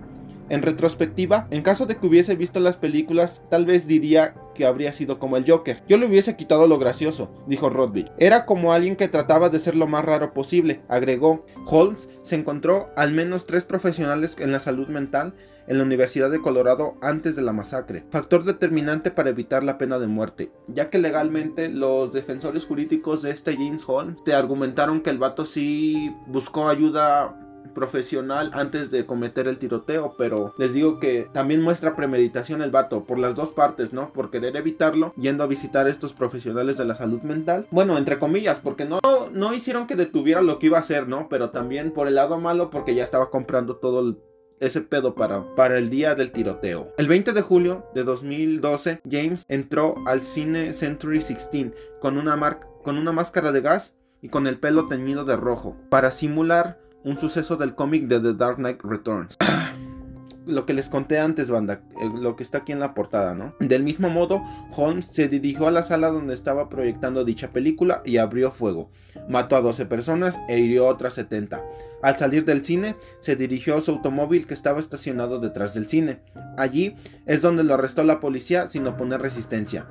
En 0.49 0.63
retrospectiva, 0.63 1.47
en 1.51 1.63
caso 1.63 1.87
de 1.87 1.97
que 1.97 2.07
hubiese 2.07 2.35
visto 2.35 2.59
las 2.59 2.77
películas, 2.77 3.41
tal 3.51 3.67
vez 3.67 3.87
diría 3.87 4.35
que 4.57 4.67
habría 4.67 4.93
sido 4.93 5.19
como 5.19 5.37
el 5.37 5.49
Joker. 5.49 5.83
Yo 5.89 5.97
le 5.99 6.07
hubiese 6.07 6.37
quitado 6.37 6.67
lo 6.67 6.79
gracioso, 6.79 7.31
dijo 7.47 7.71
Rodby. 7.71 8.11
Era 8.19 8.47
como 8.47 8.73
alguien 8.73 8.97
que 8.97 9.09
trataba 9.09 9.51
de 9.51 9.61
ser 9.61 9.77
lo 9.77 9.87
más 9.87 10.05
raro 10.05 10.33
posible, 10.33 10.81
agregó. 10.89 11.45
Holmes 11.67 12.09
se 12.23 12.35
encontró 12.35 12.89
al 12.97 13.13
menos 13.13 13.47
tres 13.47 13.65
profesionales 13.65 14.37
en 14.39 14.53
la 14.53 14.61
salud 14.61 14.89
mental 14.89 15.35
en 15.69 15.79
la 15.79 15.85
Universidad 15.85 16.31
de 16.31 16.41
Colorado 16.41 16.97
antes 17.01 17.37
de 17.37 17.43
la 17.43 17.53
masacre, 17.53 18.05
factor 18.11 18.45
determinante 18.45 19.11
para 19.11 19.31
evitar 19.31 19.65
la 19.65 19.79
pena 19.79 19.99
de 19.99 20.07
muerte, 20.07 20.53
ya 20.69 20.91
que 20.91 20.99
legalmente 20.99 21.69
los 21.69 22.13
defensores 22.13 22.65
jurídicos 22.67 23.23
de 23.23 23.31
este 23.31 23.55
James 23.57 23.83
Holmes 23.87 24.23
te 24.25 24.35
argumentaron 24.35 25.01
que 25.01 25.11
el 25.11 25.19
vato 25.19 25.45
sí 25.45 26.15
buscó 26.27 26.69
ayuda 26.69 27.46
profesional 27.69 28.51
antes 28.55 28.91
de 28.91 29.07
cometer 29.07 29.49
el 29.49 29.59
tiroteo, 29.59 30.15
pero 30.17 30.53
les 30.59 30.73
digo 30.73 31.01
que 31.01 31.29
también 31.33 31.63
muestra 31.63 31.97
premeditación 31.97 32.63
el 32.63 32.71
vato 32.71 33.05
por 33.05 33.19
las 33.19 33.35
dos 33.35 33.53
partes, 33.53 33.93
¿no? 33.93 34.13
Por 34.13 34.31
querer 34.31 34.57
evitarlo, 34.57 35.13
yendo 35.17 35.45
a 35.45 35.47
visitar 35.47 35.87
a 35.87 35.91
estos 35.91 36.13
profesionales 36.13 36.77
de 36.77 36.85
la 36.85 36.95
salud 36.95 37.23
mental. 37.23 37.67
Bueno, 37.71 37.99
entre 37.99 38.19
comillas, 38.19 38.61
porque 38.61 38.85
no, 38.85 39.01
no 39.33 39.55
hicieron 39.55 39.87
que 39.87 39.97
detuviera 39.97 40.43
lo 40.43 40.59
que 40.59 40.67
iba 40.67 40.79
a 40.79 40.81
hacer, 40.81 41.09
¿no? 41.09 41.29
Pero 41.29 41.51
también 41.51 41.93
por 41.93 42.09
el 42.09 42.15
lado 42.15 42.39
malo 42.39 42.71
porque 42.71 42.95
ya 42.95 43.05
estaba 43.05 43.31
comprando 43.31 43.77
todo 43.77 44.17
ese 44.61 44.81
pedo 44.81 45.15
para, 45.15 45.55
para 45.55 45.79
el 45.79 45.91
día 45.91 46.15
del 46.15 46.33
tiroteo. 46.33 46.93
El 46.97 47.09
20 47.09 47.33
de 47.33 47.43
julio 47.43 47.87
de 47.95 48.05
2012, 48.05 49.01
James 49.09 49.45
entró 49.49 49.97
al 50.07 50.23
cine 50.23 50.73
Century 50.73 51.19
16 51.19 51.73
con 52.01 52.17
una, 52.19 52.59
con 52.83 52.99
una 52.99 53.13
máscara 53.13 53.53
de 53.53 53.61
gas 53.61 53.95
y 54.23 54.29
con 54.29 54.47
el 54.47 54.59
pelo 54.59 54.89
teñido 54.89 55.25
de 55.25 55.37
rojo 55.37 55.77
para 55.91 56.11
simular 56.11 56.81
un 57.07 57.17
suceso 57.19 57.57
del 57.57 57.77
cómic 57.77 58.09
de 58.09 58.19
The 58.19 58.35
Dark 58.35 58.57
Knight 58.57 58.81
Returns. 58.83 59.37
lo 60.47 60.67
que 60.67 60.75
les 60.75 60.89
conté 60.89 61.21
antes, 61.21 61.51
banda, 61.51 61.81
eh, 62.01 62.11
lo 62.13 62.35
que 62.35 62.43
está 62.43 62.59
aquí 62.59 62.73
en 62.73 62.81
la 62.81 62.95
portada, 62.95 63.35
¿no? 63.35 63.55
Del 63.61 63.85
mismo 63.85 64.11
modo, 64.11 64.43
Holmes 64.77 65.07
se 65.07 65.29
dirigió 65.29 65.69
a 65.69 65.71
la 65.71 65.85
sala 65.85 66.11
donde 66.11 66.35
estaba 66.35 66.69
proyectando 66.69 67.25
dicha 67.25 67.53
película 67.53 68.03
y 68.05 68.17
abrió 68.17 68.51
fuego. 68.51 68.91
Mató 69.29 69.55
a 69.55 69.61
12 69.61 69.87
personas 69.87 70.41
e 70.49 70.59
hirió 70.59 70.87
a 70.87 70.91
otras 70.91 71.15
70. 71.15 71.63
Al 72.03 72.17
salir 72.17 72.45
del 72.45 72.65
cine, 72.65 72.97
se 73.21 73.37
dirigió 73.37 73.77
a 73.77 73.83
su 73.83 73.93
automóvil 73.93 74.49
que 74.49 74.55
estaba 74.55 74.81
estacionado 74.81 75.39
detrás 75.39 75.75
del 75.75 75.89
cine. 75.89 76.19
Allí 76.57 76.97
es 77.25 77.41
donde 77.41 77.63
lo 77.63 77.75
arrestó 77.75 78.03
la 78.03 78.19
policía 78.19 78.67
sin 78.67 78.85
oponer 78.87 79.23
resistencia. 79.23 79.87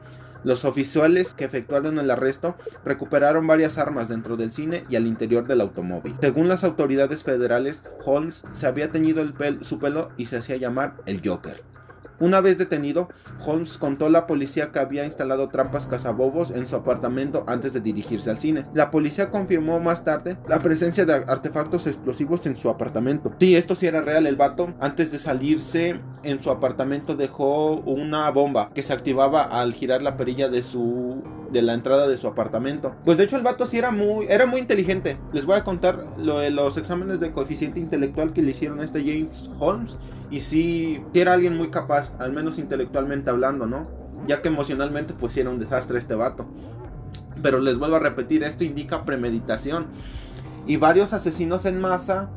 Los 0.45 0.63
oficiales 0.63 1.33
que 1.33 1.43
efectuaron 1.43 1.97
el 1.97 2.11
arresto 2.11 2.55
recuperaron 2.85 3.47
varias 3.47 3.79
armas 3.79 4.09
dentro 4.09 4.37
del 4.37 4.51
cine 4.51 4.83
y 4.87 4.95
al 4.95 5.07
interior 5.07 5.47
del 5.47 5.59
automóvil. 5.59 6.13
Según 6.21 6.47
las 6.47 6.63
autoridades 6.63 7.23
federales, 7.23 7.81
Holmes 8.05 8.45
se 8.51 8.67
había 8.67 8.91
teñido 8.91 9.25
su 9.61 9.79
pelo 9.79 10.11
y 10.17 10.27
se 10.27 10.37
hacía 10.37 10.57
llamar 10.57 10.97
el 11.07 11.27
Joker. 11.27 11.63
Una 12.19 12.41
vez 12.41 12.57
detenido, 12.57 13.09
Holmes 13.45 13.77
contó 13.77 14.05
a 14.05 14.09
la 14.09 14.25
policía 14.25 14.71
que 14.71 14.79
había 14.79 15.05
instalado 15.05 15.49
trampas 15.49 15.87
cazabobos 15.87 16.51
en 16.51 16.67
su 16.67 16.75
apartamento 16.75 17.43
antes 17.47 17.73
de 17.73 17.81
dirigirse 17.81 18.29
al 18.29 18.39
cine. 18.39 18.65
La 18.73 18.89
policía 18.89 19.31
confirmó 19.31 19.79
más 19.79 20.03
tarde 20.03 20.37
la 20.47 20.59
presencia 20.59 21.05
de 21.05 21.13
artefactos 21.13 21.87
explosivos 21.87 22.45
en 22.45 22.55
su 22.55 22.69
apartamento. 22.69 23.33
Sí, 23.39 23.55
esto 23.55 23.75
sí 23.75 23.87
era 23.87 24.01
real. 24.01 24.27
El 24.27 24.37
vato, 24.37 24.73
antes 24.79 25.11
de 25.11 25.19
salirse 25.19 25.99
en 26.23 26.41
su 26.41 26.49
apartamento, 26.51 27.15
dejó 27.15 27.75
una 27.81 28.29
bomba 28.31 28.71
que 28.73 28.83
se 28.83 28.93
activaba 28.93 29.43
al 29.43 29.73
girar 29.73 30.01
la 30.01 30.17
perilla 30.17 30.49
de 30.49 30.63
su 30.63 31.21
de 31.55 31.61
la 31.61 31.73
entrada 31.73 32.05
de 32.07 32.17
su 32.17 32.27
apartamento. 32.27 32.93
Pues 33.05 33.17
de 33.17 33.23
hecho 33.23 33.37
el 33.37 33.43
vato 33.43 33.65
sí 33.65 33.77
era 33.77 33.89
muy 33.89 34.25
era 34.27 34.45
muy 34.45 34.59
inteligente. 34.59 35.17
Les 35.31 35.45
voy 35.45 35.55
a 35.55 35.63
contar 35.63 36.03
lo 36.17 36.39
de 36.39 36.51
los 36.51 36.75
exámenes 36.75 37.21
de 37.21 37.31
coeficiente 37.31 37.79
intelectual 37.79 38.33
que 38.33 38.41
le 38.41 38.51
hicieron 38.51 38.81
a 38.81 38.83
este 38.83 38.99
James 38.99 39.49
Holmes 39.57 39.97
y 40.29 40.41
sí, 40.41 41.01
era 41.13 41.31
alguien 41.31 41.55
muy 41.55 41.69
capaz, 41.69 42.11
al 42.19 42.33
menos 42.33 42.57
intelectualmente 42.57 43.29
hablando, 43.29 43.65
¿no? 43.65 43.87
Ya 44.27 44.41
que 44.41 44.49
emocionalmente 44.49 45.13
pues 45.13 45.31
sí 45.31 45.39
era 45.39 45.49
un 45.49 45.59
desastre 45.59 45.97
este 45.97 46.13
vato. 46.13 46.45
Pero 47.41 47.59
les 47.59 47.79
vuelvo 47.79 47.95
a 47.95 47.99
repetir, 47.99 48.43
esto 48.43 48.65
indica 48.65 49.05
premeditación. 49.05 49.87
Y 50.67 50.75
varios 50.75 51.13
asesinos 51.13 51.65
en 51.65 51.79
masa 51.79 52.29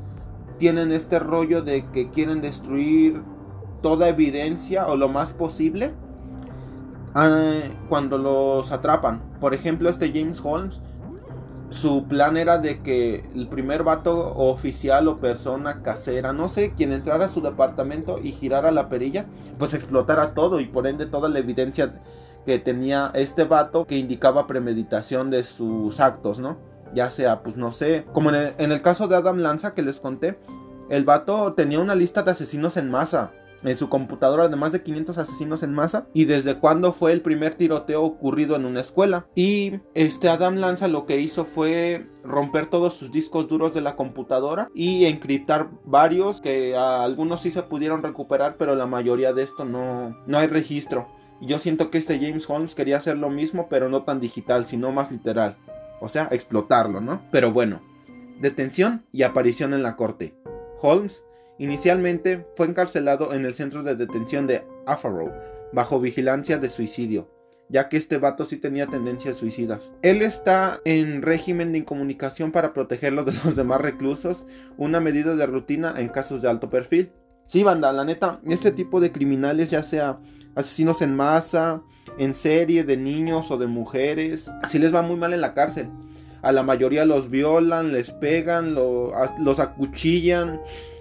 tienen 0.59 0.93
este 0.93 1.19
rollo 1.19 1.63
de 1.63 1.91
que 1.91 2.11
quieren 2.11 2.41
destruir 2.41 3.21
toda 3.83 4.09
evidencia 4.09 4.87
o 4.87 4.97
lo 4.97 5.09
más 5.09 5.33
posible 5.33 5.93
ah, 7.15 7.61
cuando 7.89 8.19
los 8.19 8.73
atrapan. 8.73 9.23
Por 9.41 9.55
ejemplo, 9.55 9.89
este 9.89 10.13
James 10.13 10.41
Holmes 10.43 10.81
su 11.71 12.05
plan 12.05 12.37
era 12.37 12.59
de 12.59 12.83
que 12.83 13.25
el 13.35 13.47
primer 13.49 13.83
vato 13.83 14.35
oficial 14.37 15.07
o 15.09 15.19
persona 15.21 15.83
casera, 15.83 16.33
no 16.33 16.49
sé, 16.49 16.73
quien 16.75 16.93
entrara 16.93 17.27
a 17.27 17.29
su 17.29 17.43
departamento 17.43 18.19
y 18.19 18.33
girara 18.33 18.71
la 18.71 18.89
perilla, 18.89 19.27
pues 19.59 19.75
explotara 19.75 20.33
todo 20.35 20.61
y 20.61 20.67
por 20.67 20.87
ende 20.87 21.07
toda 21.07 21.29
la 21.29 21.39
evidencia 21.41 21.93
que 22.47 22.59
tenía 22.59 23.11
este 23.15 23.45
vato 23.45 23.87
que 23.87 23.99
indicaba 23.99 24.47
premeditación 24.47 25.31
de 25.31 25.45
sus 25.45 26.01
actos, 26.01 26.39
¿no? 26.39 26.57
Ya 26.95 27.11
sea, 27.11 27.43
pues 27.43 27.59
no 27.59 27.71
sé, 27.71 28.07
como 28.15 28.31
en 28.31 28.37
el, 28.37 28.55
en 28.57 28.73
el 28.73 28.81
caso 28.81 29.07
de 29.07 29.17
Adam 29.17 29.39
Lanza 29.39 29.75
que 29.75 29.83
les 29.83 30.01
conté, 30.01 30.39
el 30.89 31.05
vato 31.05 31.53
tenía 31.53 31.81
una 31.81 31.95
lista 31.95 32.23
de 32.23 32.31
asesinos 32.31 32.79
en 32.79 32.91
masa 32.91 33.33
en 33.63 33.77
su 33.77 33.89
computadora 33.89 34.49
de 34.49 34.57
más 34.57 34.73
de 34.73 34.83
500 34.83 35.19
asesinos 35.19 35.63
en 35.63 35.73
masa 35.73 36.07
y 36.15 36.25
desde 36.25 36.59
cuándo 36.59 36.93
fue 36.93 37.13
el 37.13 37.21
primer 37.21 37.55
tiroteo 37.55 38.03
ocurrido 38.03 38.57
en 38.57 38.65
una 38.65 38.81
escuela. 38.81 39.27
Y 39.35 39.81
este 39.95 40.29
Adam 40.29 40.57
Lanza 40.57 40.89
lo 40.89 41.07
que 41.07 41.21
hizo 41.21 41.45
fue 41.45 42.07
romper 42.25 42.67
todos 42.67 42.95
sus 42.95 43.11
discos 43.11 43.49
duros 43.49 43.75
de 43.75 43.81
la 43.81 43.97
computadora 43.97 44.69
y 44.75 45.07
encriptar 45.07 45.71
varios 45.85 46.41
que 46.41 46.77
algunos 46.77 47.43
sí 47.43 47.51
se 47.51 47.63
pudieron 47.63 48.03
recuperar, 48.03 48.57
pero 48.59 48.75
la 48.75 48.87
mayoría 48.87 49.33
de 49.33 49.43
esto 49.43 49.65
no, 49.65 50.17
no 50.27 50.39
hay 50.39 50.47
registro. 50.47 51.09
Y 51.41 51.47
yo 51.47 51.59
siento 51.59 51.91
que 51.91 51.99
este 51.99 52.19
James 52.19 52.49
Holmes 52.49 52.75
quería 52.75 52.97
hacer 52.97 53.17
lo 53.17 53.31
mismo, 53.31 53.69
pero 53.69 53.89
no 53.89 54.03
tan 54.03 54.21
digital, 54.21 54.67
sino 54.67 54.91
más 54.93 55.13
literal. 55.13 55.57
O 56.01 56.09
sea, 56.09 56.29
explotarlo, 56.31 57.01
¿no? 57.01 57.23
Pero 57.31 57.53
bueno, 57.53 57.81
detención 58.41 59.05
y 59.13 59.23
aparición 59.23 59.73
en 59.75 59.83
la 59.83 59.97
corte. 59.97 60.37
Holmes 60.81 61.25
Inicialmente 61.59 62.47
fue 62.55 62.67
encarcelado 62.67 63.35
en 63.35 63.45
el 63.45 63.53
centro 63.53 63.83
de 63.83 63.97
detención 63.97 64.47
de 64.47 64.65
Afaro, 64.87 65.33
bajo 65.73 66.01
vigilancia 66.01 66.59
de 66.59 66.71
suicidio, 66.71 67.29
ya 67.69 67.89
que 67.89 67.97
este 67.97 68.19
vato 68.19 68.47
sí 68.47 68.59
tenía 68.59 68.87
tendencias 68.87 69.37
suicidas. 69.37 69.93
Él 70.03 70.23
está 70.23 70.81
en 70.85 71.21
régimen 71.21 71.73
de 71.73 71.79
incomunicación 71.79 72.53
para 72.53 72.73
protegerlo 72.73 73.25
de 73.25 73.33
los 73.45 73.57
demás 73.57 73.81
reclusos, 73.81 74.47
una 74.77 75.01
medida 75.01 75.35
de 75.35 75.47
rutina 75.47 75.95
en 75.97 76.09
casos 76.09 76.43
de 76.43 76.49
alto 76.49 76.71
perfil. 76.71 77.11
Sí, 77.47 77.65
banda, 77.65 77.93
la 77.93 78.05
neta, 78.05 78.41
este 78.47 78.71
tipo 78.71 79.01
de 79.01 79.11
criminales, 79.11 79.71
ya 79.71 79.83
sea 79.83 80.21
asesinos 80.55 81.03
en 81.03 81.17
masa, 81.17 81.83
en 82.19 82.35
serie, 82.35 82.85
de 82.85 82.97
niños 82.97 83.51
o 83.51 83.59
de 83.59 83.67
mujeres, 83.67 84.49
así 84.63 84.79
les 84.79 84.95
va 84.95 85.03
muy 85.03 85.17
mal 85.17 85.33
en 85.33 85.41
la 85.41 85.55
cárcel. 85.55 85.89
A 86.43 86.53
la 86.53 86.63
mayoría 86.63 87.05
los 87.05 87.31
violan, 87.31 87.93
les 87.93 88.13
pegan, 88.13 88.75
los 88.75 89.59
acuchillan 89.59 90.61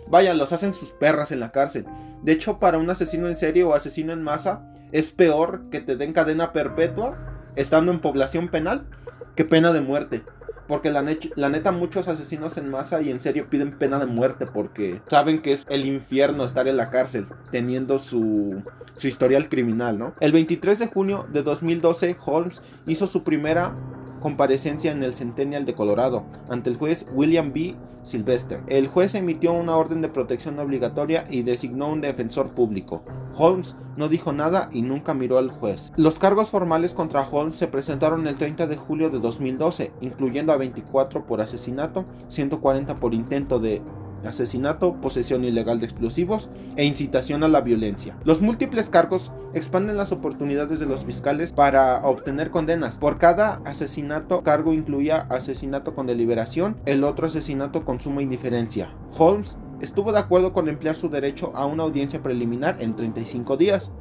Vaya, 0.09 0.33
los 0.33 0.53
hacen 0.53 0.73
sus 0.73 0.91
perras 0.91 1.31
en 1.31 1.39
la 1.39 1.51
cárcel. 1.51 1.85
De 2.23 2.31
hecho, 2.31 2.59
para 2.59 2.77
un 2.77 2.89
asesino 2.89 3.27
en 3.27 3.35
serie 3.35 3.63
o 3.63 3.73
asesino 3.73 4.13
en 4.13 4.23
masa, 4.23 4.61
es 4.91 5.11
peor 5.11 5.69
que 5.69 5.81
te 5.81 5.95
den 5.95 6.13
cadena 6.13 6.53
perpetua 6.53 7.17
estando 7.55 7.91
en 7.91 7.99
población 7.99 8.47
penal 8.47 8.87
que 9.35 9.45
pena 9.45 9.73
de 9.73 9.81
muerte. 9.81 10.23
Porque 10.67 10.91
la, 10.91 11.01
neta, 11.01 11.71
muchos 11.71 12.09
asesinos 12.09 12.57
en 12.57 12.69
masa 12.69 13.01
y 13.01 13.09
en 13.09 13.21
serio 13.21 13.49
piden 13.49 13.77
pena 13.77 13.99
de 13.99 14.05
muerte 14.05 14.45
porque 14.45 15.01
saben 15.07 15.41
que 15.41 15.53
es 15.53 15.65
el 15.69 15.85
infierno 15.85 16.43
estar 16.43 16.67
en 16.67 16.75
la 16.75 16.89
cárcel 16.89 17.25
teniendo 17.51 17.99
su, 17.99 18.61
su 18.97 19.07
historial 19.07 19.47
criminal, 19.47 19.97
¿no? 19.97 20.13
El 20.19 20.33
23 20.33 20.77
de 20.79 20.87
junio 20.87 21.25
de 21.31 21.41
2012, 21.41 22.17
Holmes 22.25 22.61
hizo 22.85 23.07
su 23.07 23.23
primera 23.23 23.73
comparecencia 24.19 24.91
en 24.91 25.03
el 25.03 25.13
Centennial 25.13 25.65
de 25.65 25.73
Colorado 25.73 26.25
ante 26.49 26.69
el 26.69 26.75
juez 26.75 27.05
William 27.13 27.53
B. 27.53 27.75
Sylvester. 28.07 28.61
El 28.67 28.87
juez 28.87 29.13
emitió 29.15 29.53
una 29.53 29.75
orden 29.75 30.01
de 30.01 30.09
protección 30.09 30.57
obligatoria 30.59 31.25
y 31.29 31.43
designó 31.43 31.91
un 31.91 32.01
defensor 32.01 32.49
público. 32.49 33.03
Holmes 33.35 33.75
no 33.95 34.09
dijo 34.09 34.33
nada 34.33 34.69
y 34.71 34.81
nunca 34.81 35.13
miró 35.13 35.37
al 35.37 35.51
juez. 35.51 35.91
Los 35.95 36.17
cargos 36.17 36.49
formales 36.49 36.93
contra 36.93 37.27
Holmes 37.27 37.55
se 37.55 37.67
presentaron 37.67 38.25
el 38.27 38.35
30 38.35 38.67
de 38.67 38.75
julio 38.77 39.09
de 39.09 39.19
2012, 39.19 39.91
incluyendo 40.01 40.53
a 40.53 40.57
24 40.57 41.25
por 41.25 41.41
asesinato, 41.41 42.05
140 42.29 42.99
por 42.99 43.13
intento 43.13 43.59
de 43.59 43.81
asesinato, 44.25 44.95
posesión 45.01 45.43
ilegal 45.43 45.79
de 45.79 45.85
explosivos 45.85 46.49
e 46.75 46.85
incitación 46.85 47.43
a 47.43 47.47
la 47.47 47.61
violencia. 47.61 48.17
Los 48.23 48.41
múltiples 48.41 48.89
cargos 48.89 49.31
expanden 49.53 49.97
las 49.97 50.11
oportunidades 50.11 50.79
de 50.79 50.85
los 50.85 51.05
fiscales 51.05 51.53
para 51.53 52.01
obtener 52.03 52.51
condenas. 52.51 52.97
Por 52.97 53.17
cada 53.17 53.61
asesinato, 53.65 54.43
cargo 54.43 54.73
incluía 54.73 55.27
asesinato 55.29 55.95
con 55.95 56.07
deliberación, 56.07 56.77
el 56.85 57.03
otro 57.03 57.27
asesinato 57.27 57.85
con 57.85 57.99
suma 57.99 58.21
indiferencia. 58.21 58.93
Holmes 59.17 59.57
estuvo 59.81 60.11
de 60.11 60.19
acuerdo 60.19 60.53
con 60.53 60.67
emplear 60.67 60.95
su 60.95 61.09
derecho 61.09 61.51
a 61.55 61.65
una 61.65 61.83
audiencia 61.83 62.21
preliminar 62.23 62.77
en 62.79 62.95
35 62.95 63.57
días. 63.57 63.91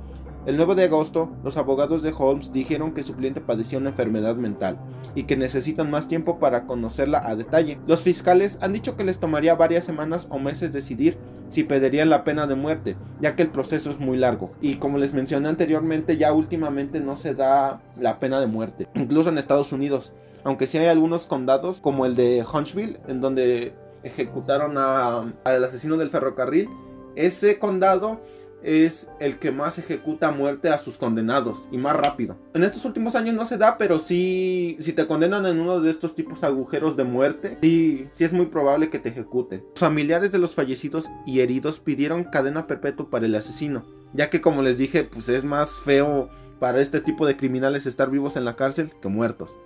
El 0.47 0.57
9 0.57 0.77
de 0.77 0.85
agosto, 0.85 1.29
los 1.43 1.57
abogados 1.57 2.03
de 2.03 2.15
Holmes 2.17 2.53
dijeron 2.53 2.95
que 2.95 3.03
su 3.03 3.17
cliente 3.17 3.41
padecía 3.41 3.79
una 3.79 3.91
enfermedad 3.91 4.37
mental 4.37 4.79
y 5.17 5.25
que 5.25 5.37
necesitan 5.37 5.91
más 5.91 6.07
tiempo 6.07 6.39
para 6.39 6.67
conocerla 6.67 7.21
a 7.25 7.35
detalle. 7.35 7.81
Los 7.89 8.03
fiscales 8.03 8.57
han 8.61 8.73
dicho 8.73 8.97
que 8.97 9.03
les 9.03 9.19
tomaría 9.19 9.57
varias 9.57 9.85
semanas 9.85 10.29
o 10.31 10.39
meses 10.39 10.73
decidir 10.73 11.19
si 11.49 11.65
pedirían 11.65 12.11
la 12.11 12.23
pena 12.23 12.47
de 12.47 12.55
muerte, 12.55 12.97
ya 13.21 13.35
que 13.35 13.43
el 13.43 13.51
proceso 13.51 13.91
es 13.91 13.99
muy 13.99 14.19
largo. 14.19 14.53
Y 14.61 14.77
como 14.77 14.99
les 14.99 15.13
mencioné 15.13 15.49
anteriormente, 15.49 16.17
ya 16.17 16.33
últimamente 16.33 17.01
no 17.01 17.17
se 17.17 17.35
da 17.35 17.81
la 17.99 18.21
pena 18.21 18.39
de 18.39 18.47
muerte, 18.47 18.87
incluso 18.95 19.31
en 19.31 19.39
Estados 19.39 19.73
Unidos. 19.73 20.13
Aunque 20.45 20.69
sí 20.69 20.79
hay 20.79 20.87
algunos 20.87 21.27
condados, 21.27 21.81
como 21.81 22.07
el 22.07 22.15
de 22.15 22.45
Huntsville, 22.45 23.01
en 23.09 23.21
donde 23.21 23.75
ejecutaron 24.05 24.79
al 24.79 25.65
asesino 25.65 25.97
del 25.97 26.11
ferrocarril 26.11 26.69
ese 27.17 27.59
condado 27.59 28.21
es 28.67 29.09
el 29.21 29.39
que 29.39 29.53
más 29.53 29.79
ejecuta 29.79 30.33
muerte 30.33 30.69
a 30.71 30.79
sus 30.79 30.99
condenados 30.99 31.69
y 31.71 31.79
más 31.79 31.97
rápido. 31.97 32.37
En 32.53 32.65
estos 32.65 32.85
últimos 32.85 33.15
años 33.15 33.37
no 33.37 33.47
se 33.47 33.59
da, 33.59 33.79
pero 33.79 34.01
sí, 34.01 34.77
si 34.81 34.93
te 34.93 35.07
condenan 35.07 35.47
en 35.47 35.61
uno 35.61 35.81
de 35.81 35.89
estos 35.89 36.17
tipos 36.17 36.43
agujeros 36.43 36.97
de 36.97 37.05
muerte, 37.05 37.59
sí, 37.63 38.09
sí 38.15 38.25
es 38.25 38.33
muy 38.33 38.47
probable 38.47 38.91
que 38.91 38.99
te 38.99 39.11
ejecuten. 39.11 39.65
Los 39.71 39.79
familiares 39.79 40.33
de 40.33 40.39
los 40.39 40.57
fallecidos 40.57 41.07
y 41.27 41.41
heridos 41.41 41.79
pidieron 41.79 42.25
cadena 42.25 42.67
perpetua 42.67 43.09
para 43.09 43.27
el 43.27 43.37
asesino, 43.37 43.85
ya 44.13 44.31
que 44.31 44.41
como 44.41 44.63
les 44.63 44.79
dije, 44.79 45.05
pues 45.05 45.29
es 45.29 45.45
más 45.45 45.77
feo 45.85 46.29
para 46.59 46.81
este 46.81 47.01
tipo 47.01 47.27
de 47.27 47.37
criminales 47.37 47.87
estar 47.87 48.11
vivos 48.11 48.35
en 48.37 48.45
la 48.45 48.57
cárcel 48.57 48.91
que 49.01 49.09
muertos. 49.09 49.57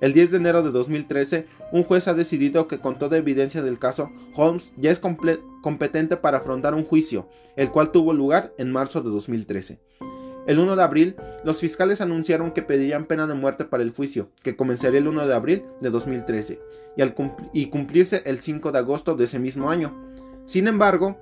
El 0.00 0.14
10 0.14 0.30
de 0.30 0.36
enero 0.38 0.62
de 0.62 0.70
2013, 0.70 1.46
un 1.72 1.84
juez 1.84 2.08
ha 2.08 2.14
decidido 2.14 2.66
que 2.66 2.78
con 2.78 2.98
toda 2.98 3.18
evidencia 3.18 3.60
del 3.60 3.78
caso, 3.78 4.10
Holmes 4.34 4.72
ya 4.78 4.90
es 4.90 4.98
competente 4.98 6.16
para 6.16 6.38
afrontar 6.38 6.74
un 6.74 6.84
juicio, 6.84 7.28
el 7.56 7.70
cual 7.70 7.92
tuvo 7.92 8.14
lugar 8.14 8.54
en 8.56 8.72
marzo 8.72 9.02
de 9.02 9.10
2013. 9.10 9.78
El 10.46 10.58
1 10.58 10.74
de 10.74 10.82
abril, 10.82 11.16
los 11.44 11.60
fiscales 11.60 12.00
anunciaron 12.00 12.52
que 12.52 12.62
pedirían 12.62 13.04
pena 13.04 13.26
de 13.26 13.34
muerte 13.34 13.66
para 13.66 13.82
el 13.82 13.90
juicio, 13.90 14.30
que 14.42 14.56
comenzaría 14.56 15.00
el 15.00 15.06
1 15.06 15.26
de 15.26 15.34
abril 15.34 15.64
de 15.82 15.90
2013 15.90 16.58
y, 16.96 17.02
al 17.02 17.14
cumplirse 17.14 18.22
el 18.24 18.40
5 18.40 18.72
de 18.72 18.78
agosto 18.78 19.14
de 19.16 19.24
ese 19.24 19.38
mismo 19.38 19.70
año. 19.70 19.94
Sin 20.46 20.66
embargo, 20.66 21.18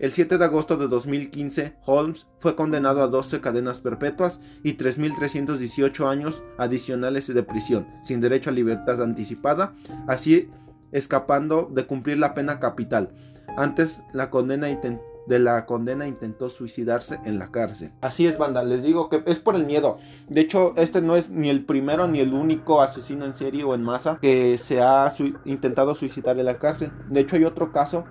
el 0.00 0.12
7 0.12 0.38
de 0.38 0.44
agosto 0.46 0.78
de 0.78 0.88
2015, 0.88 1.76
Holmes 1.84 2.26
fue 2.38 2.56
condenado 2.56 3.02
a 3.02 3.08
12 3.08 3.42
cadenas 3.42 3.80
perpetuas 3.80 4.40
y 4.62 4.78
3.318 4.78 6.08
años 6.08 6.42
adicionales 6.56 7.26
de 7.26 7.42
prisión, 7.42 7.86
sin 8.02 8.22
derecho 8.22 8.48
a 8.48 8.54
libertad 8.54 9.02
anticipada, 9.02 9.74
así 10.08 10.48
escapando 10.90 11.68
de 11.70 11.84
cumplir 11.84 12.18
la 12.18 12.32
pena 12.32 12.58
capital. 12.60 13.12
Antes 13.58 14.00
de 15.26 15.38
la 15.38 15.66
condena 15.66 16.06
intentó 16.06 16.48
suicidarse 16.48 17.20
en 17.26 17.38
la 17.38 17.50
cárcel. 17.50 17.92
Así 18.00 18.26
es, 18.26 18.38
banda, 18.38 18.64
les 18.64 18.82
digo 18.82 19.10
que 19.10 19.22
es 19.26 19.38
por 19.38 19.54
el 19.54 19.66
miedo. 19.66 19.98
De 20.28 20.40
hecho, 20.40 20.72
este 20.76 21.02
no 21.02 21.14
es 21.14 21.28
ni 21.28 21.50
el 21.50 21.66
primero 21.66 22.08
ni 22.08 22.20
el 22.20 22.32
único 22.32 22.80
asesino 22.80 23.26
en 23.26 23.34
serie 23.34 23.64
o 23.64 23.74
en 23.74 23.82
masa 23.82 24.18
que 24.22 24.56
se 24.56 24.80
ha 24.80 25.12
intentado 25.44 25.94
suicidar 25.94 26.38
en 26.38 26.46
la 26.46 26.58
cárcel. 26.58 26.90
De 27.10 27.20
hecho, 27.20 27.36
hay 27.36 27.44
otro 27.44 27.70
caso 27.70 28.04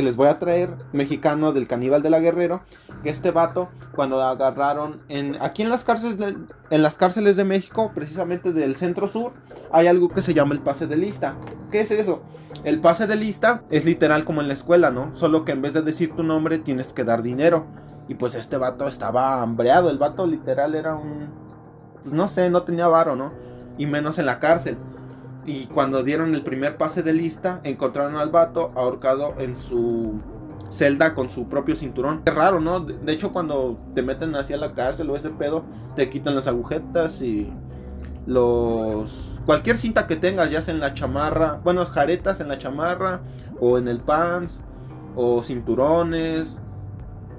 que 0.00 0.04
les 0.04 0.16
voy 0.16 0.28
a 0.28 0.38
traer, 0.38 0.70
mexicano 0.94 1.52
del 1.52 1.66
caníbal 1.66 2.00
de 2.00 2.08
la 2.08 2.20
Guerrero, 2.20 2.62
que 3.02 3.10
este 3.10 3.32
vato 3.32 3.68
cuando 3.94 4.22
agarraron 4.22 5.02
en 5.10 5.36
aquí 5.42 5.62
en 5.62 5.68
las 5.68 5.84
cárceles 5.84 6.16
de, 6.16 6.38
en 6.70 6.82
las 6.82 6.94
cárceles 6.94 7.36
de 7.36 7.44
México, 7.44 7.92
precisamente 7.94 8.54
del 8.54 8.76
centro 8.76 9.08
sur, 9.08 9.32
hay 9.70 9.88
algo 9.88 10.08
que 10.08 10.22
se 10.22 10.32
llama 10.32 10.54
el 10.54 10.60
pase 10.60 10.86
de 10.86 10.96
lista. 10.96 11.34
¿Qué 11.70 11.82
es 11.82 11.90
eso? 11.90 12.22
El 12.64 12.80
pase 12.80 13.06
de 13.06 13.16
lista 13.16 13.62
es 13.68 13.84
literal 13.84 14.24
como 14.24 14.40
en 14.40 14.48
la 14.48 14.54
escuela, 14.54 14.90
¿no? 14.90 15.14
Solo 15.14 15.44
que 15.44 15.52
en 15.52 15.60
vez 15.60 15.74
de 15.74 15.82
decir 15.82 16.16
tu 16.16 16.22
nombre 16.22 16.58
tienes 16.58 16.94
que 16.94 17.04
dar 17.04 17.22
dinero. 17.22 17.66
Y 18.08 18.14
pues 18.14 18.34
este 18.34 18.56
vato 18.56 18.88
estaba 18.88 19.42
hambreado, 19.42 19.90
el 19.90 19.98
vato 19.98 20.26
literal 20.26 20.76
era 20.76 20.94
un 20.94 21.28
pues 22.02 22.14
no 22.14 22.26
sé, 22.26 22.48
no 22.48 22.62
tenía 22.62 22.88
varo, 22.88 23.16
¿no? 23.16 23.32
Y 23.76 23.84
menos 23.84 24.18
en 24.18 24.24
la 24.24 24.40
cárcel. 24.40 24.78
Y 25.50 25.66
cuando 25.66 26.04
dieron 26.04 26.32
el 26.36 26.44
primer 26.44 26.76
pase 26.76 27.02
de 27.02 27.12
lista, 27.12 27.60
encontraron 27.64 28.14
al 28.14 28.30
vato 28.30 28.70
ahorcado 28.76 29.34
en 29.38 29.56
su 29.56 30.20
celda 30.70 31.12
con 31.12 31.28
su 31.28 31.48
propio 31.48 31.74
cinturón. 31.74 32.22
Es 32.24 32.32
raro, 32.32 32.60
¿no? 32.60 32.78
De 32.78 33.12
hecho, 33.12 33.32
cuando 33.32 33.76
te 33.92 34.02
meten 34.02 34.36
hacia 34.36 34.56
la 34.56 34.74
cárcel 34.74 35.10
o 35.10 35.16
ese 35.16 35.30
pedo, 35.30 35.64
te 35.96 36.08
quitan 36.08 36.36
las 36.36 36.46
agujetas 36.46 37.20
y 37.20 37.52
los 38.26 39.40
cualquier 39.44 39.76
cinta 39.76 40.06
que 40.06 40.14
tengas, 40.14 40.52
ya 40.52 40.62
sea 40.62 40.72
en 40.72 40.78
la 40.78 40.94
chamarra, 40.94 41.58
bueno, 41.64 41.84
jaretas 41.84 42.38
en 42.38 42.46
la 42.46 42.56
chamarra 42.56 43.20
o 43.58 43.76
en 43.76 43.88
el 43.88 43.98
pants 43.98 44.62
o 45.16 45.42
cinturones, 45.42 46.60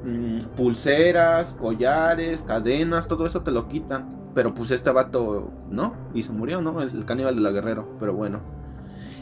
mm, 0.03 0.39
pulseras, 0.58 1.53
collares, 1.53 2.41
cadenas, 2.41 3.08
todo 3.08 3.25
eso 3.25 3.41
te 3.41 3.51
lo 3.51 3.70
quitan. 3.70 4.21
Pero 4.34 4.54
pues 4.54 4.72
este 4.72 4.92
vato 4.92 5.52
no, 5.70 5.94
y 6.14 6.24
se 6.24 6.32
murió, 6.32 6.62
¿no? 6.62 6.82
Es 6.82 6.94
el 6.94 7.06
caníbal 7.06 7.36
de 7.36 7.42
la 7.42 7.52
guerrero, 7.52 7.88
pero 8.00 8.14
bueno. 8.14 8.42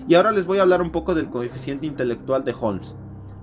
Y 0.08 0.16
ahora 0.16 0.32
les 0.32 0.46
voy 0.46 0.60
a 0.60 0.64
hablar 0.64 0.82
un 0.82 0.92
poco 0.92 1.16
del 1.16 1.30
coeficiente 1.30 1.88
intelectual 1.88 2.44
de 2.44 2.56
Holmes. 2.60 2.96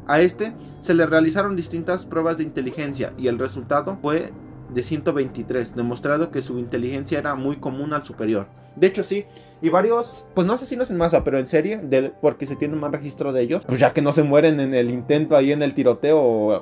A 0.06 0.20
este 0.20 0.54
se 0.80 0.94
le 0.94 1.06
realizaron 1.06 1.56
distintas 1.56 2.06
pruebas 2.06 2.37
de 2.37 2.44
inteligencia 2.44 3.12
y 3.18 3.26
el 3.26 3.38
resultado 3.38 3.99
fue 4.00 4.32
de 4.73 4.82
123, 4.82 5.75
demostrado 5.75 6.30
que 6.30 6.42
su 6.42 6.58
inteligencia 6.58 7.18
era 7.18 7.35
muy 7.35 7.56
común 7.56 7.92
al 7.92 8.04
superior. 8.04 8.46
De 8.76 8.87
hecho, 8.87 9.02
sí. 9.02 9.25
Y 9.62 9.71
varios, 9.71 10.26
pues 10.35 10.47
no 10.47 10.52
asesinos 10.52 10.90
en 10.90 10.99
masa, 10.99 11.25
pero 11.25 11.38
en 11.38 11.47
serie, 11.47 11.80
porque 12.21 12.47
se 12.47 12.56
tiene 12.56 12.76
más 12.76 12.93
registro 12.93 13.32
de 13.32 13.43
ellos. 13.43 13.65
Pues 13.67 13.80
ya 13.80 13.93
que 13.93 14.02
no 14.02 14.12
se 14.12 14.23
mueren 14.23 14.60
en 14.60 14.75
el 14.75 14.91
intento 14.91 15.34
ahí 15.34 15.50
en 15.50 15.62
el 15.62 15.73
tiroteo 15.73 16.19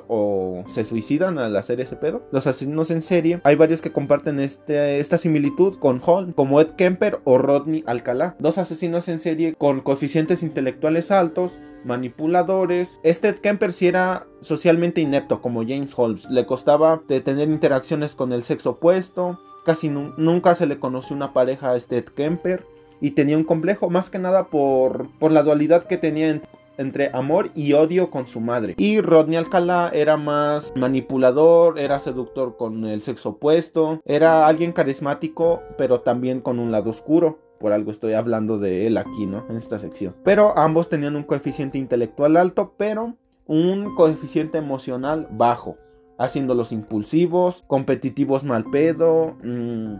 o, 0.07 0.63
se 0.67 0.85
suicidan 0.85 1.37
al 1.37 1.55
hacer 1.57 1.81
ese 1.81 1.97
pedo. 1.97 2.25
Los 2.31 2.47
asesinos 2.47 2.91
en 2.91 3.01
serie, 3.01 3.41
hay 3.43 3.55
varios 3.55 3.81
que 3.81 3.91
comparten 3.91 4.39
este, 4.39 4.99
esta 4.99 5.17
similitud 5.17 5.75
con 5.77 6.01
Hall, 6.05 6.33
como 6.35 6.61
Ed 6.61 6.71
Kemper 6.71 7.19
o 7.25 7.37
Rodney 7.37 7.83
Alcalá. 7.85 8.37
Dos 8.39 8.57
asesinos 8.57 9.09
en 9.09 9.19
serie 9.19 9.55
con 9.55 9.81
coeficientes 9.81 10.41
intelectuales 10.41 11.11
altos, 11.11 11.59
manipuladores. 11.83 13.01
Este 13.03 13.27
Ed 13.27 13.35
Kemper 13.39 13.73
sí 13.73 13.87
era 13.87 14.25
socialmente 14.39 15.01
inepto, 15.01 15.41
como 15.41 15.61
James 15.61 15.93
Holmes. 15.97 16.29
Le 16.29 16.45
costaba 16.45 17.03
tener 17.07 17.49
interacciones 17.49 18.15
con 18.15 18.31
el 18.31 18.43
sexo 18.43 18.71
opuesto 18.71 19.37
Casi 19.65 19.89
nunca 19.89 20.53
se 20.53 20.67
le 20.67 20.79
conoció 20.79 21.15
una 21.15 21.33
pareja 21.33 21.71
a 21.71 21.75
este 21.75 22.03
Kemper 22.05 22.65
y 23.01 23.11
tenía 23.11 23.35
un 23.35 23.43
complejo 23.43 23.89
más 23.89 24.11
que 24.11 24.19
nada 24.19 24.47
por, 24.47 25.09
por 25.17 25.31
la 25.31 25.41
dualidad 25.41 25.85
que 25.85 25.97
tenía 25.97 26.39
entre 26.77 27.09
amor 27.13 27.49
y 27.55 27.73
odio 27.73 28.11
con 28.11 28.27
su 28.27 28.39
madre. 28.39 28.75
Y 28.77 29.01
Rodney 29.01 29.37
Alcalá 29.37 29.89
era 29.93 30.17
más 30.17 30.71
manipulador, 30.75 31.79
era 31.79 31.99
seductor 31.99 32.57
con 32.57 32.85
el 32.85 33.01
sexo 33.01 33.29
opuesto, 33.29 34.01
era 34.05 34.47
alguien 34.47 34.71
carismático, 34.71 35.61
pero 35.77 36.01
también 36.01 36.41
con 36.41 36.59
un 36.59 36.71
lado 36.71 36.91
oscuro. 36.91 37.39
Por 37.59 37.71
algo 37.71 37.89
estoy 37.89 38.13
hablando 38.13 38.59
de 38.59 38.85
él 38.85 38.97
aquí, 38.97 39.25
¿no? 39.25 39.45
En 39.49 39.55
esta 39.55 39.79
sección. 39.79 40.13
Pero 40.23 40.57
ambos 40.57 40.89
tenían 40.89 41.15
un 41.15 41.23
coeficiente 41.23 41.77
intelectual 41.77 42.37
alto, 42.37 42.75
pero 42.77 43.15
un 43.47 43.95
coeficiente 43.95 44.57
emocional 44.57 45.27
bajo 45.31 45.77
haciéndolos 46.17 46.71
impulsivos, 46.71 47.63
competitivos 47.67 48.43
mal 48.43 48.65
pedo, 48.71 49.37
mm, 49.43 49.95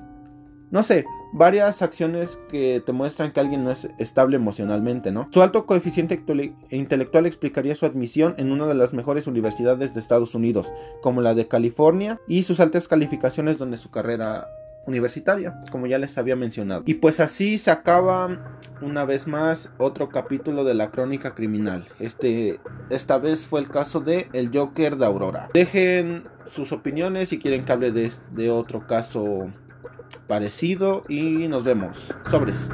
no 0.72 0.84
sé, 0.84 1.06
varias 1.34 1.82
acciones 1.82 2.40
que 2.50 2.82
te 2.86 2.92
muestran 2.92 3.32
que 3.32 3.40
alguien 3.40 3.64
no 3.64 3.72
es 3.72 3.88
estable 3.98 4.36
emocionalmente, 4.36 5.12
¿no? 5.12 5.28
Su 5.32 5.42
alto 5.42 5.66
coeficiente 5.66 6.22
intelectual 6.70 7.26
explicaría 7.26 7.76
su 7.76 7.86
admisión 7.86 8.36
en 8.38 8.52
una 8.52 8.68
de 8.68 8.76
las 8.76 8.94
mejores 8.94 9.28
universidades 9.28 9.94
de 9.94 10.00
Estados 10.00 10.36
Unidos, 10.36 10.72
como 11.02 11.22
la 11.22 11.34
de 11.34 11.48
California, 11.48 12.20
y 12.28 12.44
sus 12.44 12.60
altas 12.60 12.88
calificaciones 12.88 13.58
donde 13.58 13.78
su 13.78 13.92
carrera 13.92 14.48
universitaria, 14.88 15.62
como 15.72 15.88
ya 15.88 15.98
les 15.98 16.18
había 16.18 16.36
mencionado. 16.36 16.84
Y 16.86 16.96
pues 16.96 17.20
así 17.20 17.58
se 17.58 17.72
acaba 17.72 18.58
una 18.82 19.06
vez 19.06 19.28
más 19.28 19.72
otro 19.78 20.10
capítulo 20.10 20.64
de 20.64 20.74
la 20.74 20.92
crónica 20.92 21.34
criminal. 21.34 21.88
Este, 22.00 22.60
esta 22.90 23.18
vez 23.18 23.48
fue 23.48 23.62
el 23.62 23.70
caso 23.70 24.00
de 24.00 24.28
El 24.34 24.52
Joker 24.54 24.98
de 24.98 25.06
Aurora. 25.06 25.50
Dejen 25.54 26.24
sus 26.46 26.72
opiniones 26.72 27.30
si 27.30 27.40
quieren 27.40 27.66
que 27.66 27.72
hable 27.72 27.92
de, 27.92 28.12
de 28.32 28.52
otro 28.52 28.86
caso 28.88 29.52
parecido 30.28 31.04
y 31.08 31.48
nos 31.48 31.64
vemos. 31.64 32.14
Sobres. 32.30 32.70